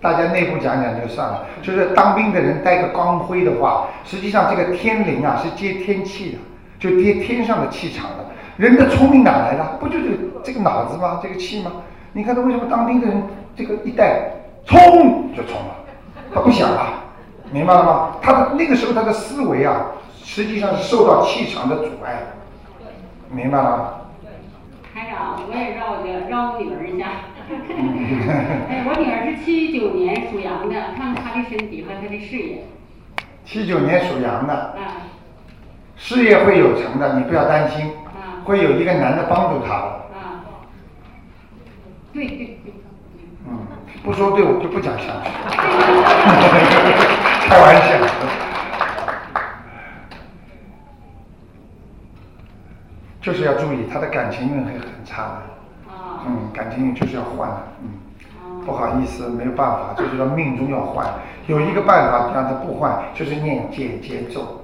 [0.00, 1.44] 大家内部讲讲就算了。
[1.60, 6.38] 就是当兵的人带个光辉的话，实际上这个天灵啊是接天气的，
[6.78, 8.18] 就接天上的气场的。
[8.58, 9.64] 人的聪明哪来的？
[9.80, 11.18] 不就是这个脑子吗？
[11.20, 11.72] 这个气吗？
[12.12, 13.20] 你看他为什么当兵的人
[13.56, 14.20] 这个一戴
[14.66, 15.74] 冲就冲了，
[16.34, 17.04] 他不想了，
[17.50, 18.16] 明白了吗？
[18.22, 19.86] 他的那个时候他的思维啊，
[20.22, 22.22] 实际上是受到气场的阻碍，
[23.30, 23.94] 明白了吗？
[24.94, 27.06] 台长，我也绕个绕我女儿一下。
[28.68, 32.64] 哎，我女儿是七九年属羊的，看看她的身体和她的事业。
[33.44, 34.74] 七九年属羊的。
[34.76, 34.82] 嗯。
[35.96, 37.90] 事业会有成的，你不要担心。
[38.14, 38.44] 嗯。
[38.44, 40.00] 会有一个男的帮助她的。
[40.14, 40.40] 嗯。
[42.12, 42.71] 对对对。
[43.48, 43.58] 嗯，
[44.04, 45.30] 不说对，我就不讲下去。
[47.48, 47.82] 开玩笑。
[53.20, 55.42] 就是要注意，他的感情运会很差的。
[56.26, 57.62] 嗯，感情运就是要换的。
[57.82, 57.88] 嗯。
[58.64, 61.06] 不好意思，没有办法，就是说命中要换。
[61.46, 64.60] 有一个办法让他不换，就是念姐姐咒。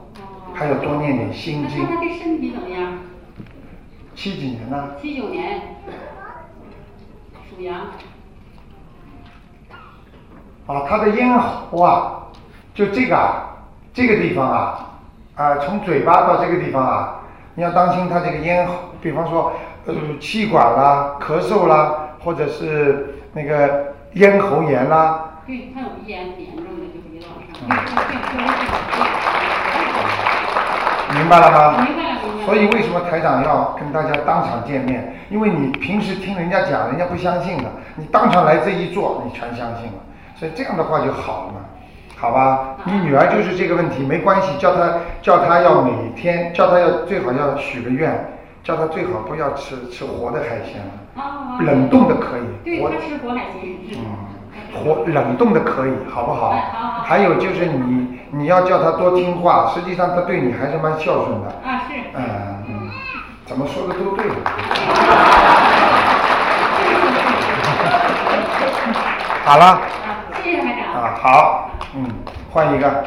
[0.54, 1.78] 还有多念点心经。
[1.82, 2.98] 那他的身体怎么样？
[4.16, 4.90] 七几年呢？
[5.00, 5.60] 七九年，
[7.48, 7.86] 属羊。
[10.68, 12.28] 啊，他的咽喉啊，
[12.74, 13.56] 就这个啊，
[13.94, 14.90] 这个地方啊，
[15.34, 17.14] 啊，从嘴巴到这个地方啊。
[17.54, 19.52] 你要当心他这个咽喉，比方说，
[19.86, 25.40] 呃，气管啦、咳嗽啦，或者是那个咽喉炎啦。
[25.44, 27.56] 对，他有鼻炎严重的，就是鼻往上。
[31.16, 31.82] 明白了吗？
[31.82, 32.18] 明白了，明白了。
[32.46, 35.16] 所以为什么台长要跟大家当场见面？
[35.30, 37.64] 因为你平时听人家讲，人家不相信的，
[37.96, 39.98] 你当场来这一做，你全相信了。
[40.38, 41.60] 所以这样的话就好了嘛。
[42.20, 52.42] 好吧，你女儿就是这个问题，没关系，叫她叫她要每天叫她要最好要许个愿，叫她最好不要吃吃活的海鲜了，冷冻的可以。
[52.64, 53.76] 对，她吃活海鲜。
[53.92, 54.02] 嗯，
[54.74, 56.52] 活冷冻的可以，好不好？
[57.04, 61.48] 还有就是你你要叫她多听话，实际上她对你还是蛮孝顺的。
[61.64, 61.94] 啊，是。
[62.14, 62.24] 嗯
[62.68, 62.90] 嗯，
[63.46, 64.26] 怎么说的都对。
[69.44, 69.80] 好了。
[70.98, 71.70] 啊，好。
[71.94, 72.04] 嗯，
[72.50, 73.04] 换一个。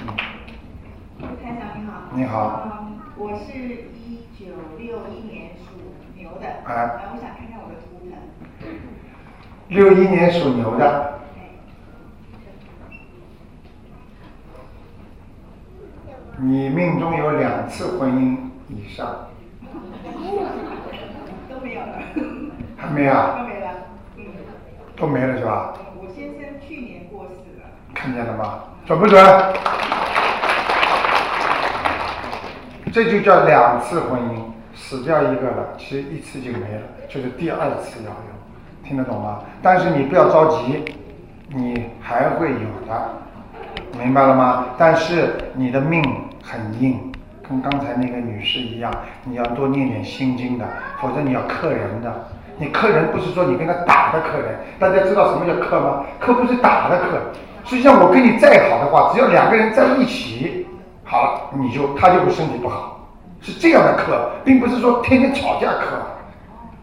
[0.00, 1.26] 嗯。
[1.44, 1.92] 台长你好。
[2.12, 2.62] 你好。
[2.64, 3.58] 嗯，我是
[3.94, 4.46] 一九
[4.78, 5.76] 六一年属
[6.16, 6.46] 牛的。
[6.64, 7.12] 啊。
[7.12, 8.16] 我想看看我的图腾。
[9.68, 11.12] 六一年属牛的。
[16.38, 19.26] 你命中有两次婚姻以上。
[21.50, 21.98] 都没有了。
[22.78, 23.36] 还没啊？
[23.36, 23.70] 都没了。
[24.16, 24.24] 嗯。
[24.96, 25.74] 都没了是吧？
[26.14, 27.66] 先生去年过世了。
[27.94, 28.60] 看见了吗？
[28.86, 29.24] 准不准？
[32.92, 34.40] 这就叫两次婚姻，
[34.74, 39.40] 死掉一个了，其实一次就没了，就是第二次要有，听得懂吗？
[39.60, 40.84] 但是你不要着急，
[41.48, 43.10] 你还会有的，
[43.98, 44.68] 明白了吗？
[44.78, 46.02] 但是你的命
[46.42, 47.12] 很硬，
[47.46, 48.90] 跟刚才那个女士一样，
[49.24, 50.66] 你要多念点心经的，
[51.00, 52.28] 否则你要克人的。
[52.58, 56.04] 你克人不是说你跟他打的客人，大家知道什么叫克吗？
[56.18, 57.18] 克不是打的克。
[57.64, 60.66] 实际上我跟你再好的话，只要两个人在一起，
[61.04, 63.00] 好了，你就他就会身体不好，
[63.42, 65.96] 是这样的克，并不是说天天吵架克，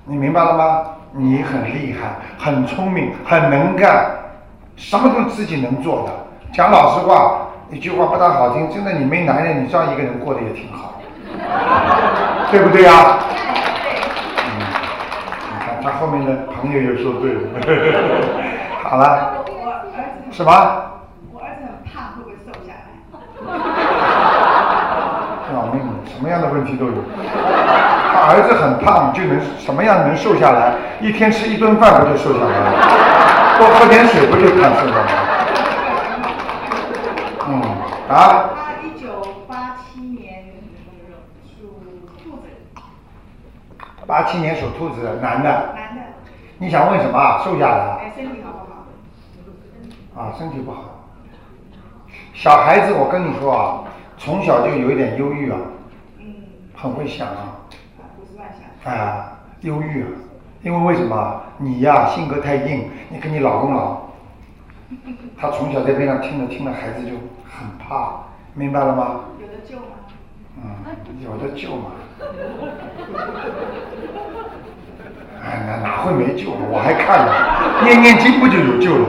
[0.06, 0.84] 你明白了吗？
[1.14, 4.06] 你很厉害，很聪明，很能干，
[4.76, 6.12] 什么都自己能做的。
[6.52, 11.00] 讲老实话，一句话不大好听，真的你没男人，你这样一个人过得也挺好，
[12.52, 13.20] 对不对呀？
[15.84, 17.42] 嗯，你看他后面的朋友又说对了，
[18.84, 19.44] 好了，
[20.32, 20.52] 什么？
[21.32, 22.84] 我儿子很胖，会不会瘦下来？
[25.54, 26.94] 老妹妹，什么样的问题都有。
[27.22, 27.28] 他
[28.32, 30.74] 儿子很胖，就能什么样能瘦下来？
[31.02, 32.72] 一天吃一顿饭不就瘦下来了？
[33.60, 35.02] 多喝点水不就胖瘦了吗？
[37.50, 37.62] 嗯，
[38.10, 38.50] 啊。
[38.56, 39.08] 他一九
[39.48, 40.46] 八七年
[41.46, 41.84] 属
[42.24, 42.44] 兔子。
[44.14, 45.50] 八七年属兔子，男的。
[45.74, 46.02] 男的。
[46.60, 47.42] 你想问什么？
[47.44, 47.98] 瘦下来。
[47.98, 50.22] 哎，身体好不好？
[50.22, 51.10] 啊，身体不好。
[52.32, 53.84] 小孩子，我跟你说啊，
[54.20, 55.58] 从小就有一点忧郁啊。
[56.20, 56.26] 嗯。
[56.76, 57.66] 很会想啊。
[58.16, 58.50] 胡思乱
[58.84, 58.94] 想。
[58.94, 60.10] 啊，忧郁啊，
[60.62, 61.42] 因为为什么？
[61.58, 63.98] 你呀，性格太硬，你跟你老公老。
[65.36, 67.14] 他从小在边上听着听着，孩子就
[67.50, 69.22] 很怕，明白了吗？
[69.42, 70.03] 有的救吗？
[70.58, 70.62] 嗯，
[71.22, 71.92] 有的救嘛？
[75.44, 76.52] 哎，哪哪会没救？
[76.72, 79.08] 我还看了，念念经不就有救了？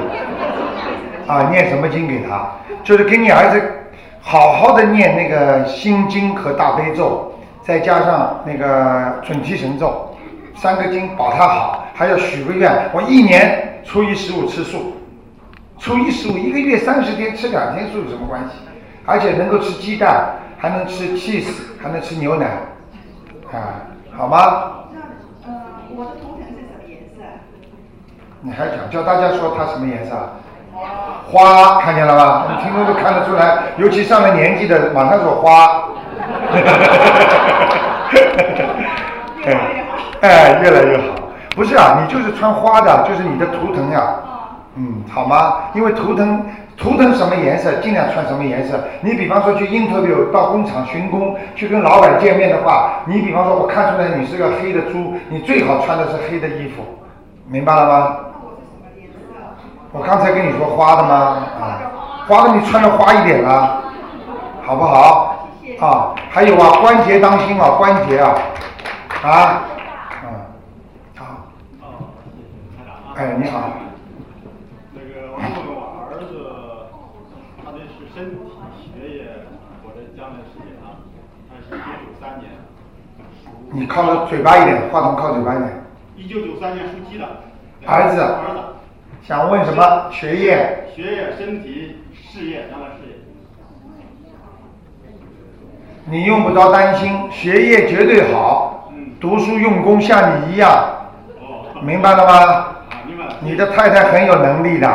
[1.28, 2.50] 啊，念什么经给他？
[2.82, 3.62] 就是给你儿子
[4.20, 7.32] 好好的念那个心经和大悲咒，
[7.62, 10.16] 再加上那个准提神咒，
[10.56, 14.96] 三个经保他好，还要许个愿，我一年初一十五吃素。
[15.78, 18.56] 初一十五，一个月三十天吃两天素有什么关系？
[19.04, 21.44] 而且能够吃鸡蛋，还能吃 cheese，
[21.82, 22.46] 还能吃牛奶，
[23.52, 23.84] 啊，
[24.16, 24.86] 好吗？
[24.94, 25.00] 那
[25.46, 25.60] 呃，
[25.94, 27.20] 我的图腾是什么颜色？
[28.40, 30.16] 你还讲叫大家说它什么颜色？
[31.30, 32.46] 花，看见了吧？
[32.48, 35.82] 你听众都看得出来，尤其上了年纪的，马上说花。
[40.22, 41.04] 哎，越来越好。
[41.54, 44.14] 不是啊，你就是穿花的，就是你的图腾呀。
[44.76, 45.64] 嗯，好吗？
[45.74, 46.42] 因为图腾
[46.76, 48.82] 图腾什么颜色，尽量穿什么颜色。
[49.00, 56.82] 你比方说去 interview 到工厂巡工，去跟老板见面的话，你比方说我看出来你是个黑的猪，你最好穿的是黑的衣服，
[57.48, 58.16] 明白了吗？
[59.92, 61.14] 我刚才跟你说花的吗？
[61.60, 61.80] 啊，
[62.26, 63.80] 花的你穿的花一点啊，
[64.64, 65.48] 好不好？
[65.80, 68.34] 啊，还有啊，关节当心啊，关节啊，
[69.22, 69.62] 啊，
[70.24, 70.28] 嗯，
[71.16, 71.24] 好。
[73.16, 73.83] 哎，你好。
[83.76, 85.82] 你靠着嘴巴一点，话筒靠嘴巴一点。
[86.16, 87.24] 一九九三年属鸡的。
[87.84, 88.20] 儿子。
[88.20, 88.60] 儿子。
[89.26, 90.04] 想问什么？
[90.12, 90.86] 学业。
[90.94, 93.16] 学业、身体、事业，将来事业。
[96.04, 98.92] 你用不着担心，学业绝对好。
[98.94, 99.10] 嗯。
[99.20, 100.70] 读书用功，像你一样。
[101.40, 101.82] 哦。
[101.82, 102.32] 明白了吗？
[102.32, 102.76] 啊，
[103.08, 103.34] 明白了。
[103.40, 104.88] 你的太太很有能力的，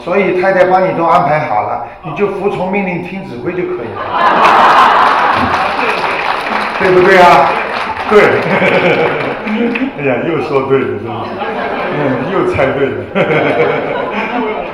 [0.00, 4.02] 所以太太帮你都安排好了，你就服从命令，听指挥就可以了。
[6.78, 7.48] 对不对啊？
[7.48, 7.87] 对，
[9.98, 11.10] 哎呀，又说对了，真的，
[11.94, 13.04] 嗯，又猜对了。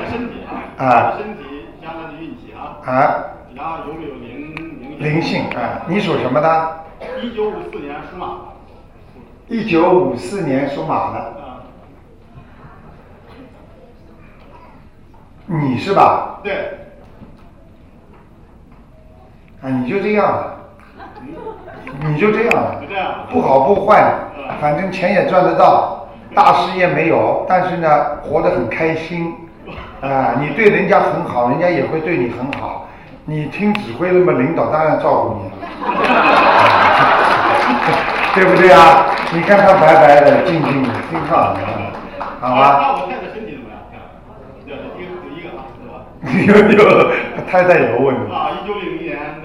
[0.09, 0.31] 身体
[0.77, 1.41] 啊，身体
[1.81, 2.79] 加上你运气啊。
[2.85, 2.89] 啊。
[3.55, 5.83] 然后有没有灵灵灵性啊？
[5.87, 6.85] 你属什么的？
[7.21, 8.35] 一九五四年属马的。
[9.47, 11.19] 一九五四年属马的。
[11.19, 11.63] 啊。
[15.47, 16.39] 你是吧？
[16.43, 16.53] 对。
[19.61, 20.51] 啊，你就这样。
[22.07, 22.53] 你就这样，
[23.31, 24.13] 不好不坏，
[24.59, 27.87] 反正钱也赚得到，大事业没有，但是呢，
[28.21, 29.33] 活得很开心，
[30.01, 32.87] 啊，你对人家很好，人家也会对你很好，
[33.25, 35.55] 你听指挥，那么领导当然照顾你了，
[38.35, 39.07] 对不对啊？
[39.33, 41.59] 你看他白白的，静静的，挺好的，
[42.39, 42.93] 好吧？
[43.01, 43.73] 我太太身体怎么样？
[44.67, 44.79] 有有
[45.35, 45.93] 一个啊，是吧？
[46.45, 46.79] 有有，
[47.49, 48.21] 太太有问题。
[48.31, 49.44] 啊，一九零一年那个。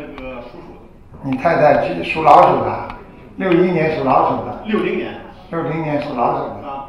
[1.23, 2.89] 你太太属老鼠的，
[3.37, 4.63] 六一年属老鼠的。
[4.65, 5.13] 六零年。
[5.51, 6.69] 六零年属老鼠的。
[6.69, 6.87] 啊。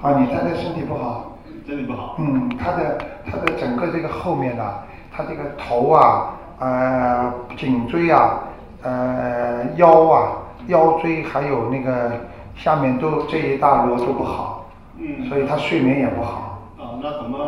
[0.00, 1.36] 啊，你太太身体不好。
[1.66, 2.14] 身体不好。
[2.18, 2.98] 嗯，她的
[3.28, 4.74] 她的整个这个后面呐，
[5.10, 8.38] 她这个头啊，呃，颈椎啊，
[8.82, 10.36] 呃，腰啊，
[10.68, 12.12] 腰椎还有那个
[12.54, 14.66] 下面都这一大摞都不好。
[14.98, 15.28] 嗯。
[15.28, 16.60] 所以她睡眠也不好。
[16.78, 17.38] 啊，那怎么？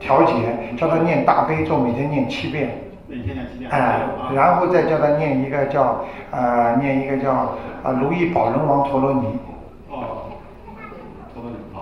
[0.00, 0.34] 调节，
[0.76, 2.89] 叫她念大悲咒，每天念七遍。
[3.70, 4.02] 哎，
[4.34, 7.32] 然后再叫他念一个叫呃，念一个叫
[7.82, 9.26] 啊，如意宝轮王陀罗尼。
[9.90, 10.30] 哦，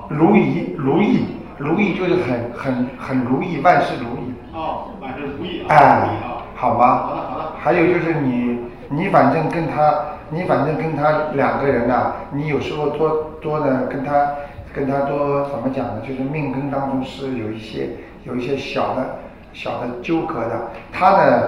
[0.09, 1.26] 如意，如意，
[1.59, 4.33] 如意就是很很很如意，万事如意。
[4.55, 5.66] 哦，万事如意啊。
[5.68, 6.09] 哎，
[6.55, 6.87] 好吗？
[6.87, 7.45] 好的好的。
[7.59, 9.95] 还有就是你你反正跟他
[10.31, 14.29] 你反正跟他两个人呐，你有时候多多的跟他
[14.72, 16.01] 跟他多怎么讲呢？
[16.07, 17.91] 就是命根当中是有一些
[18.24, 19.18] 有一些小的。
[19.59, 20.70] 小的纠葛的。
[20.92, 21.42] 他呢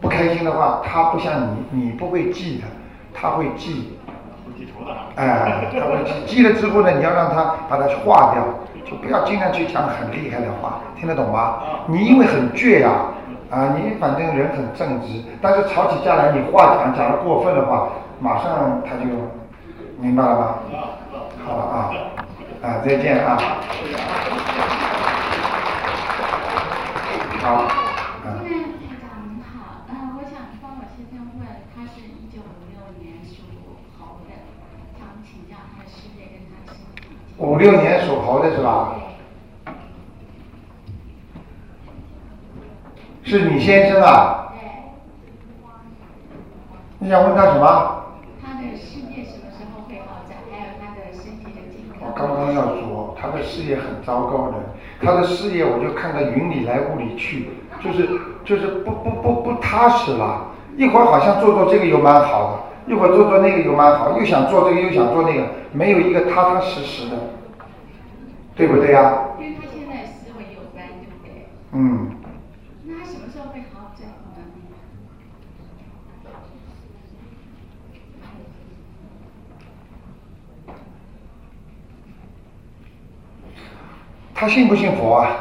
[0.00, 2.64] 不开心的话，他不像你，你不会记的，
[3.14, 3.96] 他会记。
[5.14, 8.42] 哎，他会记，记了之后呢，你要让他把它化掉，
[8.84, 11.60] 就不要经常去讲很厉害的话，听得懂吗？
[11.86, 12.90] 你因为很倔呀，
[13.50, 19.04] 啊，你反正人很正直，但是吵起架来，你话讲讲的过分的话，马上他就
[20.00, 20.58] 明白了吧？
[21.46, 21.90] 好了啊，
[22.62, 23.38] 啊，再见啊。
[27.40, 27.66] 好
[29.88, 31.42] 嗯我想帮我先生问
[31.74, 32.40] 他是一九。
[32.42, 33.42] 五六年属
[33.98, 34.30] 猴的
[34.98, 38.68] 想请教他的世界跟他是吧？
[43.22, 44.52] 是你先生啊？
[46.98, 48.04] 你想问他什么？
[48.42, 50.36] 他的事业什么时候会好转？
[50.50, 51.89] 还有他的身体的健康。
[52.00, 54.54] 我刚刚要说，他的事业很糟糕的，
[55.02, 57.50] 他的事业我就看他云里来雾里去，
[57.84, 58.08] 就是
[58.44, 60.46] 就是不不不不踏实了。
[60.76, 62.70] 一会儿好像做做这个又蛮好的。
[62.90, 67.16] 一会儿做做那个又蛮好，又想做这个又想做那个，没有一个踏踏实实的，
[68.56, 69.28] 对不对呀？
[69.38, 71.46] 因为他现在思维有关，对不对？
[71.72, 72.16] 嗯。
[72.84, 74.14] 那他什么时候会好转呢？
[84.40, 85.36] 他信不信佛啊？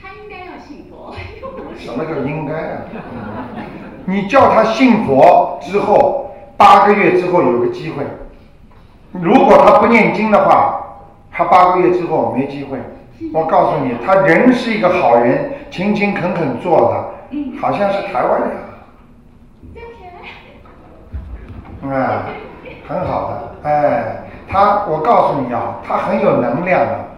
[0.00, 1.14] 他应该要信佛。
[1.76, 2.80] 什么叫应该啊？
[4.06, 8.02] 你叫他信佛之后，八个月之后有个机会。
[9.12, 10.80] 如果他不念经的话，
[11.30, 12.78] 他八个月之后没机会。
[13.34, 18.50] 我告诉你，他人是一个好人，勤勤恳恳做的，好像是台湾人。
[21.92, 22.22] 哎，
[22.88, 27.09] 很好的，哎，他，我告诉你啊，他很有能量的，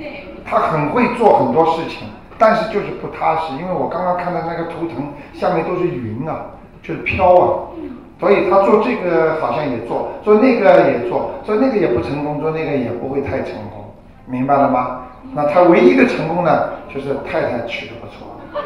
[0.52, 6.42] 他很会做很多事情，但是就是不踏实，因为我刚刚看到那个图腾下面都是云啊。
[6.82, 7.70] 就是飘啊，
[8.18, 13.94] 所以他做这个好像也做，做那个也做，做那个也不成功，做那个也不会太成功，
[14.26, 15.02] 明白了吗？
[15.32, 18.26] 那他唯一的成功呢，就是太太娶的不错。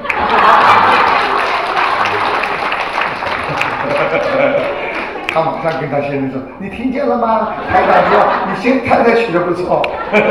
[5.29, 7.49] 他马上跟他先生说：“你听见了吗？
[7.71, 8.19] 太太说
[8.49, 9.83] 你先太太娶的不错，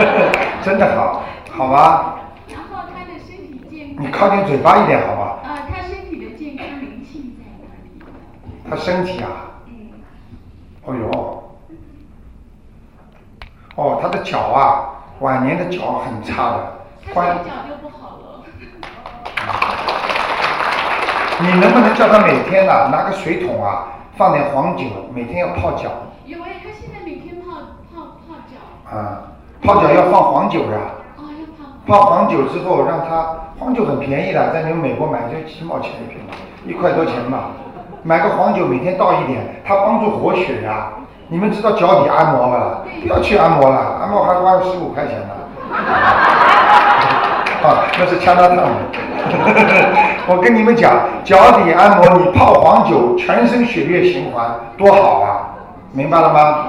[0.66, 1.22] 真的好，
[1.58, 2.16] 好吧？”
[2.49, 4.06] 然后他的身体健康。
[4.06, 5.39] 你靠近嘴巴一点，好吧？
[5.43, 8.03] 他身体的健康灵性在哪里？
[8.70, 9.28] 他身体啊，
[9.68, 9.89] 嗯
[10.84, 11.43] 哦哟，
[13.76, 16.74] 哦，他的脚啊，晚年的脚很差的，
[17.14, 18.43] 关脚就不好了。
[21.39, 23.88] 你能不能叫他每天啊拿个水桶啊，
[24.18, 25.89] 放点黄酒，每天要泡脚？
[26.26, 27.51] 有哎，他现在每天泡
[27.93, 28.56] 泡泡脚。
[28.95, 29.24] 啊，
[29.64, 30.78] 泡脚要放黄酒呀。
[30.78, 31.05] 哦，要
[31.86, 32.05] 泡。
[32.05, 33.25] 黄酒之后，让他
[33.59, 36.19] 黄酒很便宜的，在你们美国买就几毛钱一瓶，
[36.65, 37.51] 一块多钱吧。
[38.03, 40.88] 买个黄酒，每天倒一点，它帮助活血呀。
[41.27, 42.81] 你们知道脚底按摩吧？
[43.01, 45.27] 不要去按摩了，按摩还花十五块钱呢。
[47.65, 48.63] 啊，那是枪刀烫的。
[50.27, 54.45] 我跟你们讲，脚底按摩，你泡黄酒，全身血液循环，
[54.78, 55.49] 多好啊！
[55.91, 56.67] 明白了吗？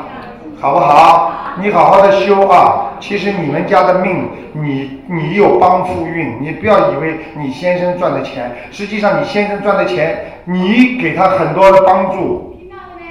[0.58, 1.32] 好不好？
[1.56, 2.85] 你好好的修啊！
[3.00, 12.56] 其实你们家的命，你你有帮夫运，你不要以为你先生赚的钱，实际上你先生赚的钱，你给他很多的帮助。
[12.58, 13.02] 听到没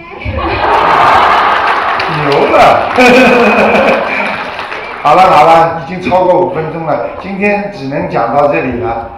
[2.24, 2.90] 牛了！
[5.04, 9.12] 好了好了，已经超过五分钟了，今天只能讲到这里了。